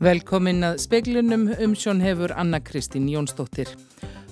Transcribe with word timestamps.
Velkomin 0.00 0.64
að 0.64 0.78
speglunum 0.80 1.42
um 1.60 1.72
sjón 1.76 1.98
hefur 2.00 2.32
Anna 2.32 2.56
Kristín 2.64 3.04
Jónsdóttir. 3.12 3.68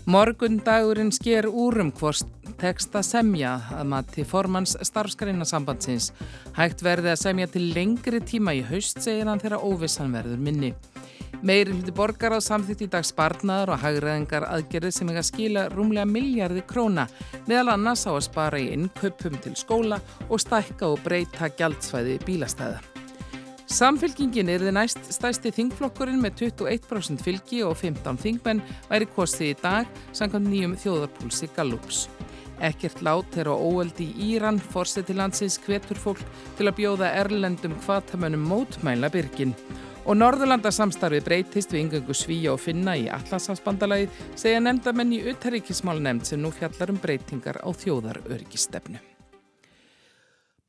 Morgun 0.08 0.62
dagurinn 0.64 1.10
sker 1.12 1.44
úrum 1.44 1.90
hvort 1.92 2.24
tekst 2.56 2.96
að 2.96 3.04
semja 3.04 3.50
að 3.76 3.90
mati 3.90 4.24
formans 4.24 4.72
starfskreina 4.88 5.44
sambandsins. 5.44 6.14
Hægt 6.56 6.80
verði 6.86 7.12
að 7.12 7.20
semja 7.20 7.50
til 7.52 7.66
lengri 7.76 8.22
tíma 8.24 8.56
í 8.56 8.64
haust 8.64 9.04
segir 9.04 9.28
hann 9.28 9.44
þegar 9.44 9.60
óvissan 9.60 10.16
verður 10.16 10.40
minni. 10.40 10.72
Meiri 11.44 11.76
hluti 11.76 11.92
borgar 11.92 12.32
á 12.32 12.40
samþýtt 12.40 12.86
í 12.86 12.92
dag 12.96 13.04
spartnaðar 13.04 13.74
og 13.74 13.82
hagræðingar 13.84 14.48
aðgerði 14.48 14.94
sem 14.96 15.12
er 15.12 15.20
að 15.20 15.28
skila 15.28 15.66
rúmlega 15.74 16.08
miljardi 16.08 16.64
króna 16.64 17.04
meðal 17.44 17.74
annars 17.74 18.08
á 18.08 18.16
að 18.16 18.24
spara 18.30 18.64
í 18.64 18.72
innkaupum 18.72 19.36
til 19.44 19.52
skóla 19.52 20.00
og 20.30 20.40
stækka 20.40 20.88
og 20.88 21.04
breyta 21.04 21.52
gjaldsvæði 21.60 22.22
bílastæða. 22.24 22.97
Samfylkingin 23.68 24.48
er 24.48 24.62
þið 24.64 24.74
næst 24.74 25.10
stæsti 25.12 25.52
þingflokkurinn 25.52 26.22
með 26.22 26.38
21% 26.48 27.24
fylgi 27.24 27.60
og 27.66 27.76
15 27.76 28.20
þingmenn 28.22 28.62
væri 28.88 29.08
kostið 29.12 29.50
í 29.52 29.58
dag 29.60 29.90
samkvæmt 30.16 30.48
nýjum 30.48 30.76
þjóðarpúlsi 30.82 31.50
Gallups. 31.56 32.06
Ekkert 32.64 33.04
lát 33.06 33.36
er 33.38 33.50
á 33.52 33.54
óöldi 33.54 34.08
í 34.08 34.32
Íran, 34.32 34.58
fórseti 34.58 35.14
landsins 35.14 35.60
hvetur 35.62 36.00
fólk 36.00 36.24
til 36.58 36.66
að 36.66 36.80
bjóða 36.80 37.12
erlendum 37.20 37.76
hvatamönnum 37.84 38.48
mótmæla 38.48 39.12
byrgin 39.14 39.54
Og 40.08 40.16
Norðurlandarsamstarfi 40.16 41.20
breytist 41.20 41.74
við 41.74 41.82
yngöngu 41.82 42.14
svíja 42.16 42.54
og 42.54 42.62
finna 42.64 42.94
í 42.96 43.10
Atlasafsbandalagið 43.12 44.22
segja 44.40 44.62
nefndamenn 44.64 45.12
í 45.12 45.20
uttaríkismál 45.34 46.00
nefnd 46.00 46.30
sem 46.30 46.40
nú 46.40 46.48
fjallar 46.56 46.94
um 46.94 47.02
breytingar 47.02 47.60
á 47.60 47.68
þjóðarörgistefnu. 47.68 49.17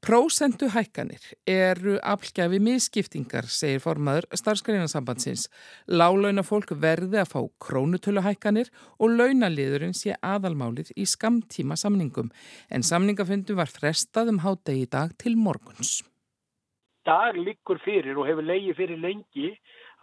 Prósentu 0.09 0.71
hækkanir 0.73 1.21
eru 1.45 1.99
aflgjafi 2.01 2.57
miskiptingar, 2.65 3.45
segir 3.45 3.83
formaður 3.83 4.25
starfskrænasambandsins. 4.39 5.43
Lálauna 5.85 6.41
fólk 6.41 6.73
verði 6.81 7.19
að 7.21 7.29
fá 7.35 7.43
krónutölu 7.61 8.23
hækkanir 8.25 8.71
og 8.97 9.13
launaliðurinn 9.19 9.93
sé 9.93 10.15
aðalmálið 10.17 10.89
í 10.97 11.05
skamtíma 11.05 11.77
samningum. 11.77 12.31
En 12.73 12.81
samningafundum 12.81 13.61
var 13.61 13.69
frestað 13.69 14.33
um 14.33 14.41
hádegi 14.47 14.87
í 14.87 14.89
dag 14.97 15.13
til 15.21 15.37
morguns 15.37 15.99
dag 17.09 17.37
liggur 17.37 17.79
fyrir 17.81 18.17
og 18.19 18.27
hefur 18.27 18.45
leiði 18.45 18.73
fyrir 18.77 18.99
lengi 19.01 19.53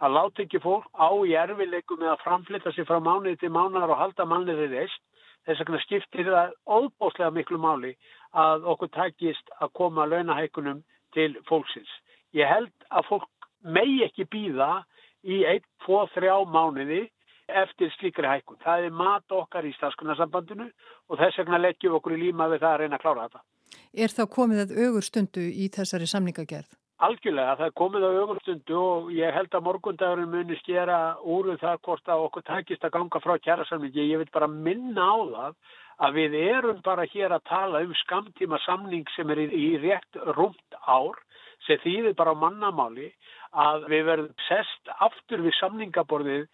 að 0.03 0.15
láta 0.17 0.43
ekki 0.43 0.59
fólk 0.63 0.87
á 0.97 1.09
í 1.23 1.35
erfileikum 1.39 2.01
með 2.01 2.13
að 2.13 2.23
framflita 2.23 2.73
sig 2.75 2.87
frá 2.89 2.97
mánuði 2.99 3.37
til 3.39 3.51
mánuðar 3.53 3.93
og 3.93 4.01
halda 4.01 4.25
mannlega 4.25 4.67
reist. 4.73 5.03
Þess 5.47 5.61
vegna 5.63 5.79
skiptir 5.79 6.27
það 6.27 6.55
óbóslega 6.67 7.31
miklu 7.31 7.59
máli 7.63 7.93
að 8.33 8.67
okkur 8.73 8.91
takist 8.95 9.51
að 9.61 9.73
koma 9.79 10.05
launahækunum 10.05 10.83
til 11.15 11.35
fólksins. 11.49 11.89
Ég 12.35 12.49
held 12.49 12.73
að 12.89 13.07
fólk 13.09 13.29
megi 13.63 14.03
ekki 14.05 14.27
býða 14.31 14.83
í 15.23 15.43
1, 15.47 15.63
2, 15.85 16.01
3 16.15 16.33
mánuði 16.51 17.05
eftir 17.47 17.91
slíkri 17.95 18.27
hækun. 18.27 18.59
Það 18.63 18.87
er 18.87 18.97
mat 19.01 19.31
okkar 19.31 19.65
í 19.65 19.73
stafskunarsambandinu 19.77 20.67
og 21.07 21.21
þess 21.21 21.39
vegna 21.41 21.61
leggjum 21.61 21.95
okkur 21.99 22.17
í 22.17 22.25
líma 22.25 22.49
við 22.51 22.63
það 22.65 22.73
að 22.73 22.81
reyna 22.81 22.99
að 22.99 23.05
klára 23.05 23.27
þetta. 23.27 23.45
Er 23.93 24.13
þá 24.13 24.23
komið 24.35 24.63
að 24.65 24.75
augur 24.83 25.05
stundu 25.07 25.45
í 25.47 25.69
þessari 25.73 26.09
samningagerð? 26.11 26.75
Algjörlega, 26.97 27.53
það 27.59 27.67
er 27.67 27.73
komið 27.77 28.03
á 28.09 28.11
ögurstundu 28.23 28.77
og 28.81 29.09
ég 29.13 29.35
held 29.35 29.53
að 29.53 29.65
morgundagurinn 29.67 30.31
muni 30.33 30.55
skera 30.57 30.95
úr 31.21 31.51
um 31.51 31.59
það 31.61 31.75
hvort 31.85 32.09
að 32.09 32.23
okkur 32.25 32.45
takist 32.47 32.87
að 32.87 32.93
ganga 32.95 33.19
frá 33.21 33.35
kjærasamlingi. 33.37 34.05
Ég 34.09 34.23
vil 34.23 34.31
bara 34.33 34.47
minna 34.49 35.05
á 35.05 35.17
það 35.29 35.59
að 36.07 36.17
við 36.17 36.37
erum 36.39 36.79
bara 36.87 37.05
hér 37.11 37.35
að 37.37 37.43
tala 37.51 37.83
um 37.85 37.93
skamtíma 38.01 38.57
samning 38.65 39.05
sem 39.13 39.29
er 39.29 39.43
í, 39.45 39.67
rétt 39.83 40.17
rúmt 40.39 40.79
ár 40.89 41.21
sem 41.67 41.77
þýðir 41.85 42.17
bara 42.17 42.33
á 42.33 42.41
mannamáli 42.41 43.11
að 43.53 43.85
við 43.93 44.03
verðum 44.09 44.33
sest 44.47 44.91
aftur 44.97 45.45
við 45.45 45.53
samningaborðið 45.59 46.49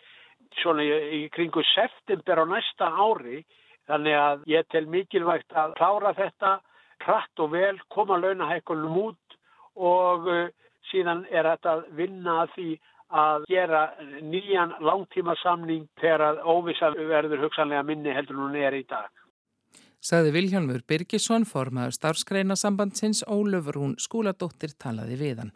svona 0.60 0.84
í 0.84 1.24
kringu 1.32 1.64
september 1.72 2.44
á 2.44 2.46
næsta 2.52 2.92
ári 2.92 3.46
þannig 3.88 4.20
að 4.20 4.46
ég 4.52 4.68
tel 4.76 4.86
mikilvægt 4.92 5.56
að 5.56 5.80
klára 5.80 6.12
þetta 6.20 6.58
hratt 7.04 7.40
og 7.44 7.52
vel, 7.52 7.76
koma 7.92 8.18
launahækkunum 8.20 9.00
út 9.08 9.23
og 9.76 10.28
uh, 10.30 10.50
síðan 10.92 11.26
er 11.32 11.48
þetta 11.54 11.78
að 11.78 11.86
vinna 11.98 12.42
að 12.44 12.54
því 12.56 12.70
að 13.14 13.44
gera 13.52 13.82
nýjan 14.26 14.74
langtímasamning 14.82 15.86
þegar 16.02 16.24
að 16.32 16.40
óvisa 16.50 16.90
verður 16.98 17.46
hugsanlega 17.46 17.84
minni 17.86 18.16
heldur 18.16 18.42
hún 18.42 18.56
er 18.58 18.74
í 18.74 18.86
dag. 18.90 19.10
Saði 20.04 20.34
Viljálfur 20.36 20.82
Birgisson, 20.90 21.46
formaður 21.48 21.96
starfskreina 21.96 22.58
sambandsins 22.60 23.24
Ólöfur 23.24 23.78
hún 23.80 23.94
skúladóttir 24.02 24.74
talaði 24.76 25.20
við 25.22 25.44
hann. 25.44 25.54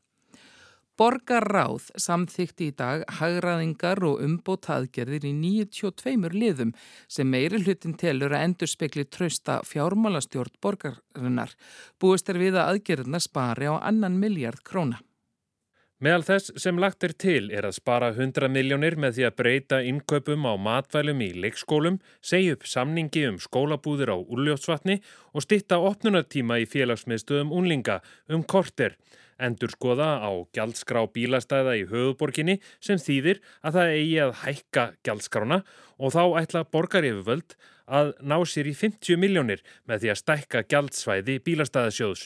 Borgarráð 0.97 1.91
samþykti 2.01 2.71
í 2.71 2.73
dag 2.73 3.03
hagraðingar 3.19 3.99
og 4.07 4.21
umbótaðgerðir 4.25 5.27
í 5.29 5.33
92 5.37 6.31
liðum 6.33 6.71
sem 7.05 7.29
meiri 7.29 7.59
hlutin 7.61 7.93
telur 8.01 8.33
að 8.33 8.45
endur 8.47 8.71
spekli 8.71 9.05
trösta 9.05 9.59
fjármálastjórn 9.69 10.55
borgarinnar. 10.57 11.53
Búist 12.01 12.31
er 12.33 12.41
við 12.41 12.57
að 12.57 12.71
aðgerðina 12.71 13.21
spari 13.21 13.69
á 13.69 13.77
annan 13.77 14.17
miljard 14.17 14.63
króna. 14.65 14.97
Meðal 16.01 16.25
þess 16.25 16.57
sem 16.61 16.81
lagt 16.81 17.05
er 17.05 17.13
til 17.13 17.51
er 17.53 17.65
að 17.65 17.77
spara 17.77 18.09
100 18.13 18.49
miljónir 18.53 18.97
með 19.01 19.15
því 19.17 19.23
að 19.29 19.37
breyta 19.37 19.79
innköpum 19.85 20.49
á 20.49 20.53
matvælum 20.57 21.21
í 21.25 21.29
leikskólum, 21.45 21.97
segja 22.21 22.57
upp 22.57 22.65
samningi 22.69 23.23
um 23.29 23.39
skólabúðir 23.41 24.13
á 24.13 24.17
úrljótsvatni 24.17 24.99
og 25.33 25.45
stitta 25.45 25.77
opnunartíma 25.81 26.57
í 26.61 26.67
félagsmiðstöðum 26.69 27.53
unlinga 27.53 28.01
um 28.29 28.45
korter 28.45 28.97
endur 29.39 29.73
skoða 29.73 30.09
á 30.23 30.31
gjaldskrá 30.55 31.03
bílastæða 31.13 31.75
í 31.79 31.85
höfuborginni 31.91 32.57
sem 32.83 33.01
þýðir 33.01 33.41
að 33.61 33.77
það 33.79 33.93
eigi 33.97 34.17
að 34.23 34.33
hækka 34.43 34.85
gjaldskrána 35.05 35.61
og 35.97 36.13
þá 36.15 36.23
ætla 36.41 36.67
borgaryfuvöld 36.71 37.57
að 37.87 38.11
ná 38.19 38.35
sér 38.43 38.67
í 38.67 38.73
50 38.75 39.15
miljónir 39.19 39.61
með 39.87 40.03
því 40.03 40.09
að 40.11 40.19
stækka 40.21 40.61
gjaldsvæði 40.71 41.37
bílastæðasjóðs. 41.45 42.25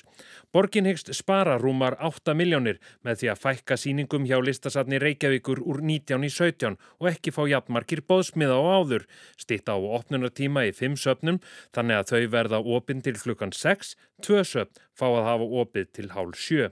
Borgin 0.52 0.90
hegst 0.90 1.12
spara 1.16 1.58
rúmar 1.62 1.96
8 2.02 2.34
miljónir 2.38 2.82
með 3.06 3.22
því 3.22 3.32
að 3.34 3.42
fækka 3.46 3.78
síningum 3.78 4.26
hjá 4.26 4.40
listasatni 4.42 5.00
Reykjavíkur 5.02 5.62
úr 5.62 5.84
19 5.86 6.26
í 6.26 6.32
17 6.34 6.80
og 7.00 7.10
ekki 7.14 7.34
fá 7.36 7.44
jafnmarkir 7.54 8.02
bóðsmiða 8.10 8.58
á 8.58 8.62
áður. 8.82 9.08
Stitta 9.38 9.78
á 9.78 9.80
opnunartíma 9.80 10.66
í 10.66 10.74
5 10.76 10.98
söpnum 11.06 11.42
þannig 11.76 12.02
að 12.02 12.14
þau 12.14 12.32
verða 12.38 12.64
opinn 12.66 13.06
til 13.06 13.18
klukkan 13.22 13.54
6, 13.54 13.96
2 14.26 14.46
söpn 14.46 14.82
fá 14.98 15.08
að 15.08 15.28
hafa 15.30 15.50
opið 15.62 15.94
til 15.98 16.10
hálf 16.16 16.42
7. 16.42 16.72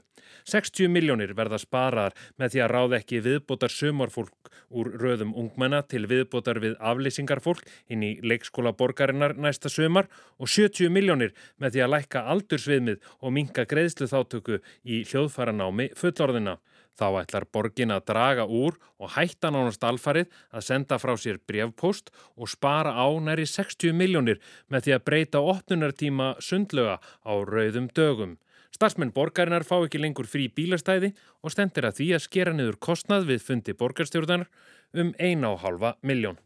60 0.50 0.92
miljónir 0.94 1.34
verða 1.38 1.58
sparaðar 1.62 2.18
með 2.38 2.54
því 2.54 2.62
að 2.64 2.72
ráð 2.74 2.96
ekki 3.00 3.22
viðbótar 3.26 3.74
sömurfólk 3.74 4.52
úr 4.70 4.92
röðum 5.02 5.34
ungmenna 5.38 5.82
til 5.90 6.06
viðbótar 6.10 6.60
við 6.62 6.76
aflýsingarfólk 6.90 7.66
inn 7.94 8.06
í 8.06 8.12
leikskóla 8.26 8.74
borgarinnar 8.78 9.36
næsta 9.38 9.72
sömar 9.72 10.10
og 10.38 10.50
70 10.50 10.92
miljónir 10.94 11.36
með 11.58 11.76
því 11.76 11.86
að 11.86 11.94
lækka 11.96 12.26
aldursviðmið 12.34 13.12
og 13.20 13.36
minka 13.36 13.66
greiðslu 13.70 14.10
þáttöku 14.12 14.60
í 14.84 15.04
hljóðfaranámi 15.10 15.92
fullorðina. 16.00 16.58
Þá 17.00 17.22
ætlar 17.22 17.46
borgin 17.48 17.94
að 17.96 18.04
draga 18.10 18.44
úr 18.44 18.76
og 19.00 19.14
hætta 19.16 19.54
nánast 19.54 19.86
alfarið 19.88 20.28
að 20.52 20.66
senda 20.68 20.98
frá 21.00 21.14
sér 21.16 21.40
brevpost 21.48 22.12
og 22.36 22.52
spara 22.52 22.92
á 22.92 23.08
næri 23.24 23.46
60 23.48 23.96
miljónir 23.96 24.42
með 24.68 24.86
því 24.86 24.96
að 24.98 25.06
breyta 25.08 25.44
opnunartíma 25.54 26.34
sundlöga 26.44 27.00
á 27.00 27.34
rauðum 27.48 27.88
dögum. 27.96 28.36
Starsmenn 28.76 29.14
borgarinnar 29.16 29.66
fá 29.66 29.78
ekki 29.80 30.02
lengur 30.02 30.28
frí 30.30 30.50
bílastæði 30.52 31.14
og 31.42 31.56
stendir 31.56 31.88
að 31.88 32.02
því 32.02 32.10
að 32.18 32.26
skera 32.28 32.54
niður 32.54 32.78
kostnað 32.84 33.32
við 33.32 33.48
fundi 33.48 33.76
borgarstjórnar 33.80 34.46
um 34.94 35.16
1,5 35.16 35.96
miljón. 36.04 36.38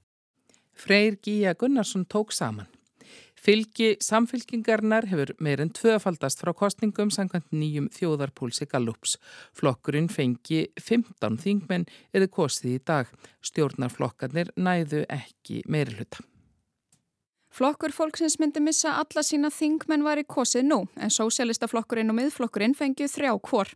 Freyr 0.73 1.17
Gíja 1.21 1.53
Gunnarsson 1.53 2.05
tók 2.07 2.31
saman. 2.31 2.67
Fylgi 3.43 3.97
samfylkingarnar 3.99 5.03
hefur 5.11 5.33
meirinn 5.43 5.73
tvöfaldast 5.75 6.39
frá 6.39 6.53
kostningum 6.55 7.09
samkvæmt 7.11 7.51
nýjum 7.51 7.89
þjóðarpúlsi 7.91 8.69
Gallups. 8.71 9.17
Flokkurinn 9.51 10.07
fengi 10.07 10.61
15 10.79 11.41
þingmenn 11.43 11.89
eða 12.15 12.31
kostið 12.31 12.77
í 12.77 12.83
dag. 12.87 13.11
Stjórnarflokkarnir 13.43 14.53
næðu 14.55 15.03
ekki 15.11 15.65
meirluta. 15.67 16.23
Flokkur 17.53 17.91
fólksins 17.93 18.39
myndi 18.41 18.57
missa 18.65 18.95
alla 18.97 19.21
sína 19.21 19.51
þingmenn 19.53 20.01
var 20.01 20.17
í 20.17 20.23
kosið 20.25 20.63
nú 20.65 20.79
en 20.97 21.11
sósélistaflokkurinn 21.13 22.09
og 22.09 22.17
miðflokkurinn 22.17 22.73
fengið 22.73 23.11
þrjá 23.13 23.29
kvor. 23.45 23.69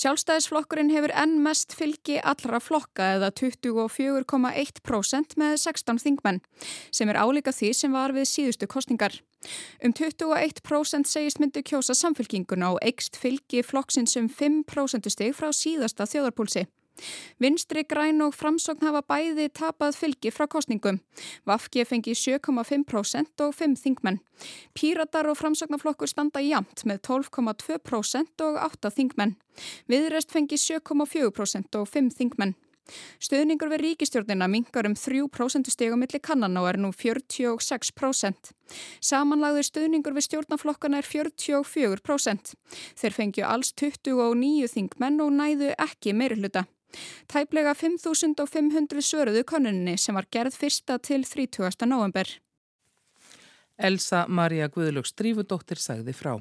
Sjálfstæðisflokkurinn 0.00 0.88
hefur 0.94 1.12
enn 1.20 1.36
mest 1.44 1.76
fylgi 1.76 2.16
allra 2.24 2.56
flokka 2.56 3.10
eða 3.18 3.28
24,1% 3.36 5.36
með 5.36 5.58
16 5.60 6.00
þingmenn 6.06 6.40
sem 6.88 7.12
er 7.12 7.20
álíka 7.20 7.52
því 7.52 7.74
sem 7.76 7.92
var 7.92 8.16
við 8.16 8.30
síðustu 8.32 8.64
kostningar. 8.64 9.20
Um 9.84 9.92
21% 9.92 11.04
segist 11.04 11.42
myndi 11.42 11.60
kjósa 11.68 11.92
samfylkinguna 11.98 12.72
og 12.72 12.80
eikst 12.80 13.20
fylgi 13.20 13.60
flokksins 13.60 14.16
um 14.16 14.32
5% 14.32 15.12
stig 15.12 15.36
frá 15.36 15.52
síðasta 15.52 16.08
þjóðarpúlsi. 16.08 16.64
Vinstri 17.42 17.82
græn 17.88 18.22
og 18.22 18.34
framsókn 18.36 18.86
hafa 18.86 19.02
bæði 19.08 19.48
tapað 19.50 19.96
fylgi 19.98 20.32
frá 20.34 20.46
kostningum. 20.50 21.00
Vafki 21.48 21.84
fengi 21.88 22.14
7,5% 22.18 23.44
og 23.46 23.54
5 23.58 23.76
þingmenn. 23.82 24.20
Píratar 24.78 25.30
og 25.30 25.38
framsóknarflokkur 25.40 26.10
standa 26.10 26.42
jamt 26.44 26.84
með 26.88 27.02
12,2% 27.08 28.46
og 28.46 28.60
8 28.66 28.92
þingmenn. 28.98 29.36
Viðrest 29.90 30.34
fengi 30.34 30.60
7,4% 30.60 31.80
og 31.80 31.88
5 31.88 32.12
þingmenn. 32.20 32.54
Stöðningur 33.22 33.70
við 33.70 33.82
ríkistjórnina 33.86 34.48
mingar 34.50 34.88
um 34.88 34.96
3% 34.98 35.70
stegum 35.70 36.02
millir 36.02 36.22
kannan 36.24 36.58
og 36.58 36.68
er 36.72 36.78
nú 36.82 36.90
46%. 36.90 38.52
Samanlagður 39.00 39.68
stöðningur 39.68 40.16
við 40.16 40.26
stjórnaflokkana 40.28 41.00
er 41.02 41.08
44%. 41.08 42.54
Þeir 42.98 43.18
fengju 43.18 43.46
alls 43.46 43.72
29 43.78 44.70
þingmenn 44.74 45.22
og 45.22 45.34
næðu 45.38 45.74
ekki 45.78 46.16
meirhluta. 46.16 46.66
Tæplega 47.30 47.74
5.500 47.78 49.04
svöruðu 49.06 49.44
konuninni 49.48 49.96
sem 49.98 50.16
var 50.16 50.28
gerð 50.30 50.56
fyrsta 50.58 50.98
til 50.98 51.26
30. 51.28 51.86
november. 51.86 52.28
Elsa 53.78 54.26
Maria 54.28 54.68
Guðlöks 54.68 55.16
Drífudóttir 55.18 55.80
sagði 55.80 56.14
frá. 56.14 56.36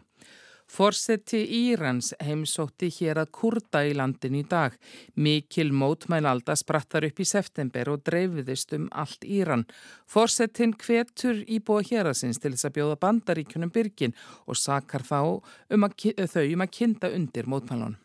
Forseti 0.71 1.41
Írans 1.51 2.13
heimsótti 2.23 2.87
hér 2.95 3.19
að 3.19 3.31
kurda 3.35 3.81
í 3.83 3.91
landin 3.97 4.37
í 4.39 4.43
dag. 4.47 4.77
Mikil 5.19 5.73
mótmælalda 5.75 6.55
sprattar 6.55 7.03
upp 7.09 7.19
í 7.19 7.27
september 7.27 7.91
og 7.91 8.05
dreifiðist 8.07 8.71
um 8.77 8.85
allt 9.03 9.27
Íran. 9.27 9.65
Forsetin 10.07 10.71
hvetur 10.79 11.43
í 11.43 11.59
búa 11.59 11.83
hérasins 11.83 12.39
til 12.39 12.53
þess 12.53 12.69
að 12.69 12.77
bjóða 12.77 13.01
bandaríkunum 13.03 13.73
byrgin 13.75 14.15
og 14.47 14.61
sakar 14.61 15.03
þá 15.03 15.19
um 15.75 15.89
að, 15.89 15.97
þau 16.31 16.45
um 16.45 16.63
að 16.63 16.73
kinda 16.79 17.11
undir 17.19 17.51
mótmælunum. 17.51 17.99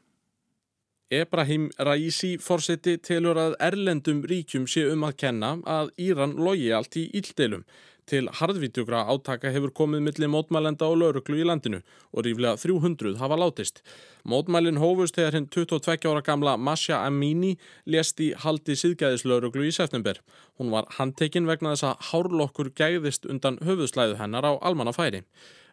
Ebrahim 1.11 1.69
Raisi 1.79 2.33
fórseti 2.43 2.97
telur 2.99 3.39
að 3.39 3.53
erlendum 3.63 4.25
ríkjum 4.27 4.65
sé 4.67 4.89
um 4.91 5.05
að 5.07 5.21
kenna 5.23 5.53
að 5.63 5.93
Íran 6.03 6.33
logi 6.35 6.73
allt 6.75 6.97
í 6.99 7.05
íldelum. 7.15 7.63
Til 8.11 8.27
harðvítjugra 8.39 9.05
átaka 9.11 9.53
hefur 9.55 9.71
komið 9.75 10.03
millir 10.03 10.31
mótmælenda 10.31 10.87
og 10.91 10.99
lauruglu 10.99 11.39
í 11.39 11.47
landinu 11.47 11.79
og 12.11 12.27
ríflega 12.27 12.59
300 12.59 13.21
hafa 13.23 13.39
látist. 13.39 13.85
Mótmælin 14.27 14.81
hófust 14.83 15.15
þegar 15.15 15.39
hinn 15.39 15.47
22 15.47 16.11
ára 16.11 16.25
gamla 16.27 16.57
Masha 16.57 16.99
Amini 17.07 17.53
lést 17.87 18.23
í 18.23 18.33
haldi 18.43 18.75
síðgæðislauruglu 18.75 19.67
í 19.67 19.75
september. 19.75 20.19
Hún 20.59 20.75
var 20.75 20.91
handtekinn 20.99 21.47
vegna 21.47 21.77
þess 21.77 21.87
að 21.93 22.11
hárlokkur 22.11 22.73
gæðist 22.75 23.31
undan 23.31 23.61
höfuðslæðu 23.63 24.19
hennar 24.19 24.51
á 24.51 24.59
almannafæri. 24.59 25.23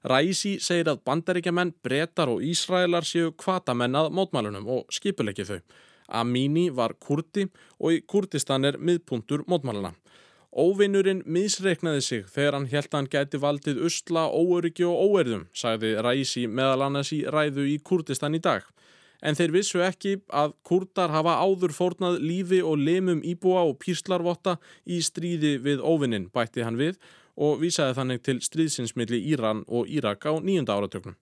Ræsi 0.03 0.57
segir 0.59 0.89
að 0.91 0.99
bandaríkjaman, 1.07 1.71
brettar 1.83 2.27
og 2.27 2.43
Ísraelar 2.43 3.05
séu 3.07 3.31
kvatamenn 3.39 3.95
að 3.95 4.09
mótmælunum 4.17 4.65
og 4.67 4.91
skipuleikið 4.91 5.51
þau. 5.53 5.59
Amini 6.19 6.65
var 6.75 6.97
kurdi 6.99 7.45
og 7.79 7.95
í 7.95 8.01
Kurdistan 8.03 8.67
er 8.67 8.77
miðpuntur 8.77 9.45
mótmæluna. 9.47 9.93
Óvinnurinn 10.53 11.23
misreiknaði 11.25 12.03
sig 12.03 12.27
þegar 12.29 12.59
hann 12.59 12.67
held 12.69 12.89
að 12.91 12.97
hann 12.99 13.09
gæti 13.15 13.39
valdið 13.41 13.79
usla, 13.87 14.27
óöryggi 14.27 14.85
og 14.85 14.99
óerðum, 15.07 15.47
sagði 15.55 15.95
Ræsi 16.03 16.45
meðal 16.51 16.89
annars 16.89 17.13
í 17.15 17.23
ræðu 17.23 17.65
í 17.71 17.79
Kurdistan 17.79 18.35
í 18.35 18.43
dag. 18.43 18.67
En 19.23 19.39
þeir 19.39 19.55
vissu 19.55 19.79
ekki 19.81 20.17
að 20.35 20.51
kurdar 20.67 21.13
hafa 21.15 21.39
áður 21.39 21.71
fórnað 21.71 22.19
lífi 22.19 22.59
og 22.59 22.75
lemum 22.75 23.23
íbúa 23.23 23.63
og 23.69 23.77
píslarvotta 23.79 24.57
í 24.83 24.99
stríði 24.99 25.55
við 25.63 25.79
óvinnin, 25.79 26.27
bætti 26.27 26.67
hann 26.67 26.75
við 26.75 26.99
og 27.35 27.61
vísaði 27.61 27.97
þannig 27.97 28.23
til 28.23 28.39
stríðsinsmiðli 28.45 29.19
Íran 29.33 29.63
og 29.67 29.89
Írak 29.89 30.25
á 30.29 30.33
nýjunda 30.37 30.77
áratöknum. 30.77 31.17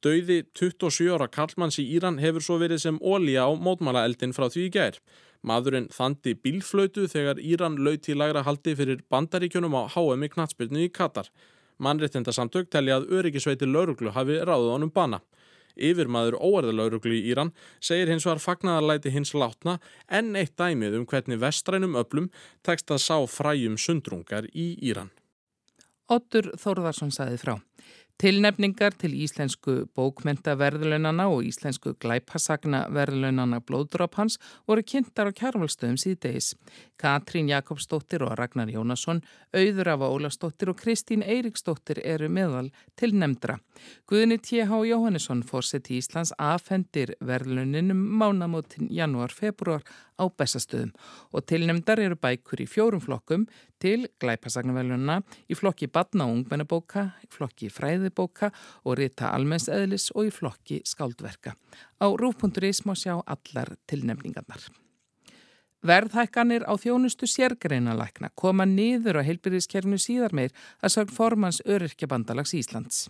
Dauði 0.00 0.46
27 0.56 1.10
ára 1.12 1.28
Karlmanns 1.28 1.76
í 1.82 1.84
Íran 1.96 2.20
hefur 2.22 2.44
svo 2.44 2.56
verið 2.62 2.80
sem 2.86 3.00
ólíja 3.04 3.44
á 3.44 3.52
mótmálaeldin 3.52 4.32
frá 4.32 4.48
því 4.48 4.62
í 4.68 4.72
gær. 4.72 4.96
Maðurinn 5.44 5.90
þandi 5.92 6.34
bílflötu 6.40 7.04
þegar 7.08 7.40
Íran 7.40 7.76
lauti 7.84 8.14
í 8.14 8.16
lagra 8.16 8.44
haldi 8.46 8.74
fyrir 8.76 9.02
bandaríkjunum 9.12 9.76
á 9.76 9.82
HM 9.92 10.24
í 10.24 10.30
knatsbyrnu 10.32 10.86
í 10.86 10.92
Katar. 10.92 11.28
Mannréttindasamtök 11.80 12.72
telli 12.72 12.92
að 12.92 13.08
öryggisveiti 13.12 13.68
lauruglu 13.68 14.12
hafi 14.16 14.40
ráðið 14.40 14.72
honum 14.72 14.92
bana. 14.92 15.20
Yfirmaður 15.76 16.36
óerðalauruglu 16.40 17.14
í 17.16 17.22
Íran 17.32 17.52
segir 17.80 18.10
hins 18.12 18.26
var 18.28 18.40
fagnadarlæti 18.42 19.12
hins 19.14 19.32
látna 19.36 19.78
en 20.08 20.34
eitt 20.36 20.56
dæmið 20.60 20.98
um 20.98 21.06
hvernig 21.08 21.40
vestrænum 21.40 21.96
öllum 22.00 22.28
tekst 22.66 22.90
að 22.90 23.04
sá 23.04 23.16
fræjum 23.28 23.78
sundrungar 23.80 24.48
í 24.52 24.74
Íran. 24.80 25.12
Ottur 26.10 26.50
Þórðarsson 26.58 27.12
saði 27.14 27.38
frá. 27.38 27.54
Tilnefningar 28.20 28.92
til 29.00 29.14
íslensku 29.16 29.86
bókmentaverðlunana 29.96 31.24
og 31.32 31.46
íslensku 31.48 31.94
glæpasagna 32.02 32.82
verðlunana 32.92 33.62
blóðdróphans 33.64 34.36
voru 34.68 34.84
kynntar 34.84 35.30
á 35.30 35.38
kjárvalstöðum 35.38 35.96
síðdeis. 36.02 36.50
Katrín 37.00 37.48
Jakobsdóttir 37.48 38.26
og 38.26 38.34
Ragnar 38.36 38.68
Jónasson, 38.68 39.22
Auður 39.56 39.94
af 39.94 40.04
Ólastóttir 40.10 40.74
og 40.74 40.76
Kristín 40.82 41.24
Eiriksdóttir 41.24 42.02
eru 42.04 42.28
meðal 42.28 42.68
til 42.92 43.14
nefndra. 43.16 43.56
Guðni 44.10 44.38
T.H. 44.42 44.70
Jóhannesson 44.88 45.42
fórsett 45.46 45.90
í 45.90 46.00
Íslands 46.00 46.32
afhendir 46.38 47.14
verðluninum 47.24 48.00
mánamótin 48.20 48.90
janúar-februar 48.92 49.84
á 50.20 50.24
bestastöðum 50.28 50.90
og 51.32 51.46
tilnefndar 51.48 52.02
eru 52.02 52.18
bækur 52.20 52.64
í 52.64 52.68
fjórum 52.68 53.02
flokkum 53.04 53.46
til 53.80 54.08
glæpasagnaverlunna 54.20 55.20
í 55.48 55.56
flokki 55.56 55.88
badna 55.92 56.26
og 56.28 56.40
ungmennabóka, 56.40 57.06
í 57.24 57.30
flokki 57.32 57.70
fræðibóka 57.72 58.52
og 58.84 59.00
rita 59.00 59.32
almennseðlis 59.34 60.10
og 60.14 60.28
í 60.28 60.34
flokki 60.34 60.82
skáldverka. 60.84 61.56
Á 62.00 62.06
rúf.is 62.08 62.84
má 62.84 62.94
sjá 62.98 63.16
allar 63.24 63.76
tilnefningarnar. 63.86 64.70
Verðhækkanir 65.80 66.66
á 66.68 66.76
þjónustu 66.76 67.24
sérgreinalækna 67.24 68.28
koma 68.36 68.66
niður 68.68 69.22
á 69.24 69.24
heilbyrðiskerfnu 69.24 69.96
síðar 69.96 70.34
meir 70.36 70.52
að 70.84 70.92
sagn 70.92 71.14
formans 71.16 71.62
Öryrkjabandalags 71.64 72.52
Íslands. 72.58 73.06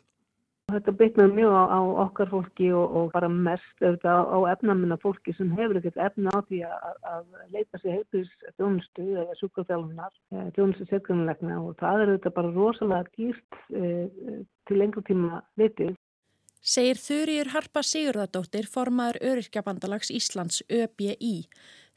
Þetta 0.74 0.92
bytnaði 1.00 1.36
mjög 1.36 1.54
á, 1.56 1.64
á 1.70 1.80
okkar 2.04 2.30
fólki 2.30 2.68
og, 2.76 2.96
og 2.96 3.08
bara 3.14 3.28
mest 3.32 3.84
auðvitað 3.84 4.20
á, 4.20 4.24
á 4.30 4.38
efnaminna 4.52 4.98
fólki 5.02 5.34
sem 5.36 5.50
hefur 5.58 5.80
ekkert 5.80 5.98
efna 6.06 6.34
á 6.34 6.38
því 6.48 6.60
að, 6.68 7.00
að 7.12 7.24
leita 7.54 7.80
sér 7.80 7.96
heilbyrðis 7.98 8.52
þjónustu 8.58 9.06
eða 9.22 9.36
eh, 9.38 10.46
þjónustu 10.56 10.86
sérgreinalækna 10.90 11.58
og 11.62 11.74
það 11.80 12.04
er 12.04 12.12
auðvitað 12.12 12.36
bara 12.38 12.54
rosalega 12.58 13.10
dýrt 13.16 13.60
e, 13.70 13.90
til 14.68 14.80
lengur 14.80 15.06
tíma 15.08 15.42
vitið. 15.60 15.96
Segir 16.60 16.98
Þurriur 17.00 17.54
Harpa 17.54 17.80
Sigurðardóttir 17.86 18.66
formaður 18.68 19.22
Öryrkjabandalags 19.30 20.10
Íslands 20.12 20.60
ÖBI. 20.68 21.46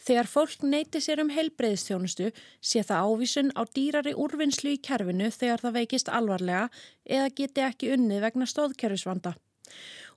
Þegar 0.04 0.28
fólk 0.28 0.64
neyti 0.68 1.00
sér 1.00 1.22
um 1.24 1.32
heilbreyðstjónustu 1.32 2.32
sé 2.60 2.84
það 2.84 3.08
ávísun 3.08 3.54
á 3.56 3.62
dýrari 3.72 4.12
úrvinnslu 4.20 4.74
í 4.76 4.82
kerfinu 4.84 5.30
þegar 5.32 5.64
það 5.64 5.78
veikist 5.80 6.12
alvarlega 6.12 6.66
eða 7.08 7.30
geti 7.38 7.64
ekki 7.64 7.92
unnið 7.96 8.26
vegna 8.26 8.48
stóðkerfisvanda. 8.52 9.36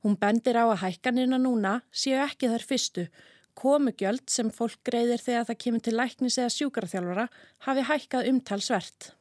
Hún 0.03 0.19
bendir 0.19 0.59
á 0.59 0.67
að 0.67 0.83
hækkanina 0.83 1.39
núna 1.39 1.81
séu 1.95 2.19
ekki 2.25 2.51
þar 2.51 2.67
fyrstu. 2.67 3.07
Komugjöld 3.57 4.27
sem 4.29 4.51
fólk 4.53 4.83
greiðir 4.85 5.23
þegar 5.23 5.47
það 5.49 5.63
kemur 5.65 5.87
til 5.87 5.95
læknis 5.97 6.41
eða 6.43 6.57
sjúkarþjálfara 6.57 7.29
hafi 7.69 7.87
hækkað 7.89 8.33
umtalsvert 8.35 9.16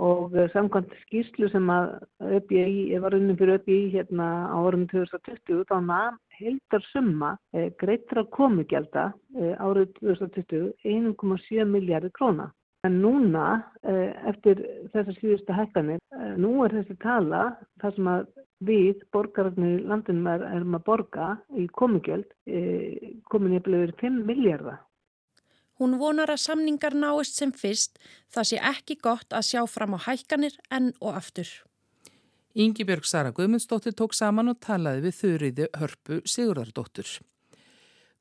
og 0.00 0.34
eh, 0.36 0.50
samkvæmt 0.52 0.92
skýrslu 1.04 1.48
sem 1.52 1.70
að 1.70 1.94
ÖBI, 2.38 2.98
var 3.02 3.16
unnum 3.16 3.38
fyrir 3.38 3.60
ÖBI 3.60 3.78
hérna 3.94 4.28
á 4.50 4.56
orðinu 4.58 4.90
2020 4.90 5.64
þá 5.70 5.76
namn 5.86 6.20
heldar 6.38 6.84
summa 6.90 7.36
eh, 7.54 7.70
greitra 7.78 8.24
komugjálta 8.34 9.12
eh, 9.38 9.54
árið 9.62 9.94
2020 10.00 10.72
1,7 10.84 11.64
miljardir 11.70 12.14
króna. 12.16 12.50
En 12.84 12.98
núna, 13.00 13.62
eh, 13.88 14.10
eftir 14.28 14.58
þessar 14.92 15.16
síðustu 15.16 15.54
hækkanir, 15.56 16.02
nú 16.36 16.58
er 16.66 16.74
þessi 16.74 16.98
tala 17.00 17.44
þar 17.80 17.94
sem 17.96 18.10
að 18.12 18.26
við, 18.68 19.04
borgararnir 19.14 19.84
landinum, 19.88 20.26
er, 20.30 20.44
erum 20.56 20.76
að 20.78 20.84
borga 20.88 21.28
í 21.56 21.66
komugjöld 21.78 22.26
eh, 22.46 23.14
komin 23.32 23.56
ég 23.56 23.64
bleið 23.64 23.86
verið 23.86 24.02
5 24.04 24.20
miljardar. 24.28 24.82
Hún 25.80 25.98
vonar 25.98 26.30
að 26.30 26.42
samningar 26.44 26.94
náist 26.94 27.38
sem 27.38 27.52
fyrst, 27.52 27.98
það 28.30 28.50
sé 28.50 28.58
ekki 28.70 28.98
gott 29.02 29.34
að 29.34 29.48
sjá 29.50 29.62
fram 29.66 29.96
á 29.96 29.98
hækkanir 30.06 30.54
enn 30.70 30.92
og 31.00 31.18
aftur. 31.18 31.50
Ingi 32.54 32.86
Björg 32.86 33.06
Sara 33.10 33.32
Guðmundsdóttir 33.34 33.96
tók 33.98 34.14
saman 34.14 34.52
og 34.52 34.60
talaði 34.62 35.08
við 35.08 35.16
þurriði 35.20 35.70
hörpu 35.80 36.20
Sigurðardóttur. 36.22 37.08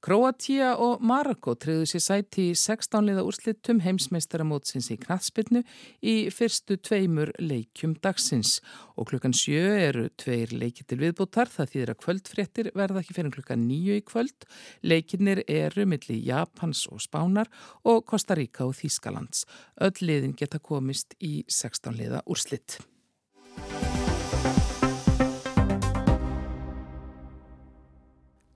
Kroatia 0.04 0.74
og 0.84 1.00
Marokko 1.00 1.54
treyðu 1.56 1.86
sér 1.88 2.02
sæti 2.04 2.50
í 2.50 2.56
16 2.60 3.06
liða 3.08 3.22
úrslitum 3.24 3.78
heimsmeistaramótsins 3.86 4.90
í 4.92 4.98
knatsbyrnu 5.00 5.62
í 6.04 6.16
fyrstu 6.28 6.76
tveimur 6.84 7.32
leikjum 7.40 7.94
dagsins 8.04 8.58
og 9.00 9.08
klukkan 9.14 9.32
sjö 9.32 9.62
eru 9.86 10.10
tveir 10.20 10.52
leikið 10.52 10.90
til 10.92 11.00
viðbútar 11.06 11.48
það 11.54 11.72
þýðir 11.72 11.94
að 11.94 12.02
kvöldfréttir 12.04 12.72
verða 12.76 13.00
ekki 13.00 13.16
fyrir 13.16 13.36
klukkan 13.38 13.64
nýju 13.64 13.96
í 14.02 14.04
kvöld. 14.12 14.50
Leikinnir 14.84 15.46
eru 15.48 15.88
millir 15.88 16.20
Japans 16.20 16.84
og 16.92 17.00
Spánar 17.00 17.48
og 17.88 18.04
Kosta 18.04 18.36
Ríka 18.36 18.68
og 18.68 18.76
Þýskalands. 18.82 19.48
Öll 19.80 20.04
liðin 20.04 20.36
geta 20.36 20.60
komist 20.60 21.16
í 21.24 21.46
16 21.48 21.96
liða 21.96 22.26
úrslitt. 22.28 22.82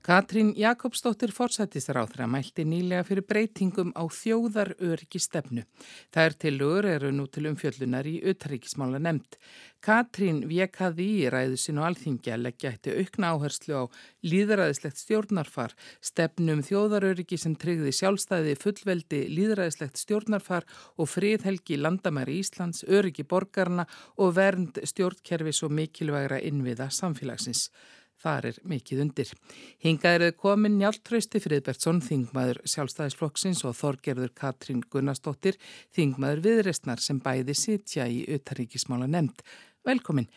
Katrín 0.07 0.53
Jakobsdóttir 0.55 1.33
fórsættisráþra 1.35 2.29
mælti 2.31 2.63
nýlega 2.63 3.03
fyrir 3.03 3.25
breytingum 3.27 3.89
á 3.91 4.07
þjóðar 4.07 4.69
öryggi 4.79 5.19
stefnu. 5.19 5.65
Það 6.15 6.27
er 6.29 6.35
til 6.43 6.53
lögur 6.61 6.87
eru 6.87 7.09
nú 7.11 7.25
til 7.27 7.49
umfjöllunar 7.49 8.07
í 8.07 8.13
utaríkismála 8.31 9.01
nefnd. 9.03 9.35
Katrín 9.83 10.39
vekaði 10.47 11.09
í 11.25 11.27
ræðu 11.27 11.59
og 11.73 11.83
alþingja 11.89 12.39
leggja 12.39 12.71
eitt 12.71 12.87
aukna 12.87 13.33
áherslu 13.35 13.83
á 13.83 13.83
líðræðislegt 14.23 15.03
stjórnarfar, 15.03 15.75
stefnum 15.99 16.63
þjóðaröryggi 16.63 17.41
sem 17.43 17.59
tryggði 17.59 17.91
sjálfstæði 17.99 18.55
fullveldi 18.63 19.21
líðræðislegt 19.27 19.99
stjórnarfar 19.99 20.63
og 20.95 21.11
friðhelgi 21.11 21.83
landamæri 21.83 22.39
Íslands, 22.39 22.87
öryggi 22.87 23.27
borgarna 23.27 23.83
og 24.15 24.37
vernd 24.39 24.79
stjórnkerfis 24.87 25.65
og 25.67 25.75
mikilvægra 25.75 26.39
innviða 26.39 26.93
samfélagsins. 26.95 27.67
Þar 28.17 28.47
er 28.50 28.55
mikið 28.65 29.01
undir. 29.03 29.31
Hingað 29.83 30.15
eru 30.17 30.36
komin 30.41 30.79
Njáltrausti 30.79 31.41
Friðbertsson, 31.43 32.00
þingmaður 32.01 32.63
sjálfstæðisflokksins 32.65 33.62
og 33.69 33.75
Þorgerður 33.77 34.31
Katrín 34.38 34.81
Gunnarsdóttir, 34.89 35.59
þingmaður 35.93 36.41
viðrestnar 36.47 37.03
sem 37.03 37.19
bæði 37.21 37.53
sitja 37.57 38.07
í 38.09 38.24
utaríkismála 38.33 39.05
nefnd. 39.12 39.45
Velkomin. 39.86 40.29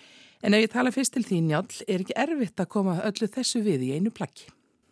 En 0.44 0.56
ef 0.56 0.66
ég 0.66 0.72
tala 0.72 0.92
fyrst 0.92 1.16
til 1.16 1.24
því 1.24 1.40
Njál, 1.48 1.66
er 1.88 2.04
ekki 2.04 2.16
erfitt 2.20 2.60
að 2.60 2.70
koma 2.76 2.98
öllu 3.08 3.28
þessu 3.32 3.64
við 3.64 3.88
í 3.88 3.94
einu 3.96 4.12
plaggi? 4.12 4.48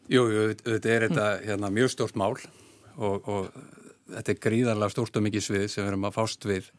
Jú, 0.09 0.25
jú, 0.33 0.45
þetta 0.65 0.93
er 0.95 1.05
þetta, 1.09 1.29
hérna, 1.45 1.71
mjög 1.73 1.93
stórt 1.93 2.17
mál 2.17 2.35
og, 2.97 3.29
og 3.29 3.49
þetta 4.15 4.33
er 4.33 4.43
gríðarlega 4.45 4.93
stórt 4.93 5.17
og 5.21 5.25
mikið 5.25 5.45
svið 5.45 5.67
sem 5.69 5.85
við 5.85 5.93
erum 5.93 6.09
að 6.09 6.17
fást 6.17 6.49
við. 6.49 6.71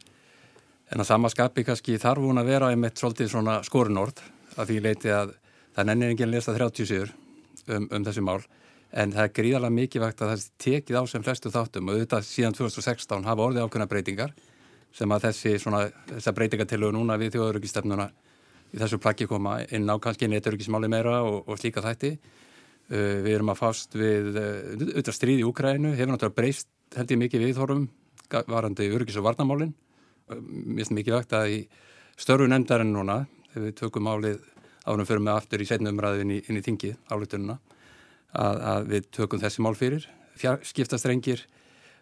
En 0.90 1.02
að 1.02 1.10
samaskapi 1.12 1.64
kannski 1.66 1.98
þarf 2.02 2.26
hún 2.26 2.42
að 2.42 2.50
vera 2.50 2.70
einmitt 2.74 2.98
svolítið 2.98 3.30
svona 3.30 3.60
skorunord 3.66 4.22
að 4.58 4.72
því 4.72 4.80
leiti 4.86 5.12
að 5.14 5.36
það 5.76 5.90
nennir 5.90 6.14
enginn 6.14 6.28
að 6.28 6.36
lesa 6.36 6.56
30 6.56 6.88
sigur 6.90 7.12
um, 7.68 7.86
um 7.90 8.06
þessi 8.06 8.24
mál 8.24 8.40
en 8.90 9.12
það 9.14 9.26
er 9.26 9.34
gríðarlega 9.36 9.76
mikilvægt 9.76 10.22
að 10.24 10.32
það 10.32 10.46
tekið 10.64 10.98
á 10.98 11.02
sem 11.06 11.22
flestu 11.22 11.52
þáttum. 11.54 11.90
Og 11.90 11.98
auðvitað 11.98 12.26
síðan 12.26 12.56
2016 12.58 13.28
hafa 13.28 13.46
orðið 13.46 13.66
ákveðna 13.66 13.88
breytingar 13.90 14.34
sem 14.96 15.14
að 15.14 15.28
þessi 15.28 15.54
svona, 15.62 15.84
þessa 16.08 16.34
breytingatilögu 16.34 16.96
núna 16.96 17.18
við 17.20 17.36
þjóðarugisstefnuna 17.36 18.08
í 18.70 18.80
þessu 18.80 18.98
plaggi 19.02 19.28
koma 19.30 19.60
inn 19.70 19.86
á 19.86 19.94
kannski 20.02 20.28
neturrugismáli 20.30 20.90
meira 20.90 21.20
og, 21.26 21.44
og 21.46 21.60
slíka 21.60 21.84
þætti. 21.84 22.16
Uh, 22.90 23.20
við 23.22 23.36
erum 23.36 23.52
að 23.52 23.60
fást 23.60 23.94
við 23.94 24.34
uh, 24.34 24.48
auðvitað 24.74 25.14
stríð 25.14 25.44
í 25.44 25.46
Úkrænu, 25.46 25.94
hefur 25.94 26.10
náttúrulega 26.10 26.38
breyst 26.40 26.70
held 26.96 27.12
ég 27.14 27.20
mikið 27.20 27.44
viðhorfum 27.44 27.84
varandi 28.50 28.88
örgis 28.90 29.18
og 29.20 29.28
varnamálin 29.28 29.70
uh, 29.70 30.40
mér 30.40 30.80
finnst 30.80 30.96
mikilvægt 30.96 31.36
að 31.38 31.52
í 31.52 31.60
störfu 32.18 32.48
nefndarinn 32.50 32.90
núna, 32.90 33.20
þegar 33.52 33.68
við 33.68 33.76
tökum 33.78 34.10
álið 34.10 34.40
árum 34.86 35.06
fyrir 35.08 35.24
með 35.24 35.36
aftur 35.36 35.62
í 35.62 35.68
setnum 35.68 35.94
umræðu 35.94 36.24
inn 36.24 36.36
inn 36.40 36.58
í 36.60 36.64
þingi 36.64 36.94
álutununa 37.12 37.58
að, 38.32 38.60
að 38.72 38.90
við 38.94 39.08
tökum 39.16 39.42
þessi 39.42 39.64
mál 39.64 39.74
fyrir 39.78 40.06
skiptastrengir 40.40 41.44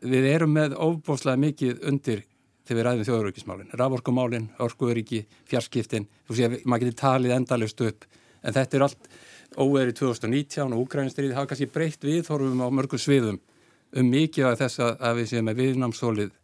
við 0.01 0.29
erum 0.31 0.53
með 0.55 0.77
ofbóslega 0.79 1.41
mikið 1.43 1.81
undir 1.91 2.23
þegar 2.69 2.79
við 2.79 2.87
ræðum 2.87 3.07
þjóðurökismálin 3.09 3.73
raforkumálin, 3.81 4.49
orkuveriki, 4.61 5.23
fjarskiptin. 5.49 6.07
Þú 6.29 6.37
sé 6.37 6.47
að 6.47 6.57
maður 6.69 6.85
getur 6.85 6.99
talið 7.01 7.35
endalust 7.39 7.81
upp 7.81 8.05
en 8.45 8.55
þetta 8.55 8.77
er 8.77 8.85
allt 8.87 9.09
óverið 9.57 9.95
2019 10.03 10.75
og 10.77 10.83
Úkrænstriði 10.85 11.37
hafa 11.37 11.51
kannski 11.51 11.71
breytt 11.73 12.05
viðhorfum 12.05 12.61
á 12.61 12.69
mörgum 12.69 13.01
sviðum 13.01 13.41
um 13.97 14.11
mikið 14.13 14.51
af 14.51 14.59
þess 14.61 14.83
að 14.85 15.23
við 15.23 15.31
séum 15.31 15.49
með 15.49 15.63
viðnámsólið 15.63 16.35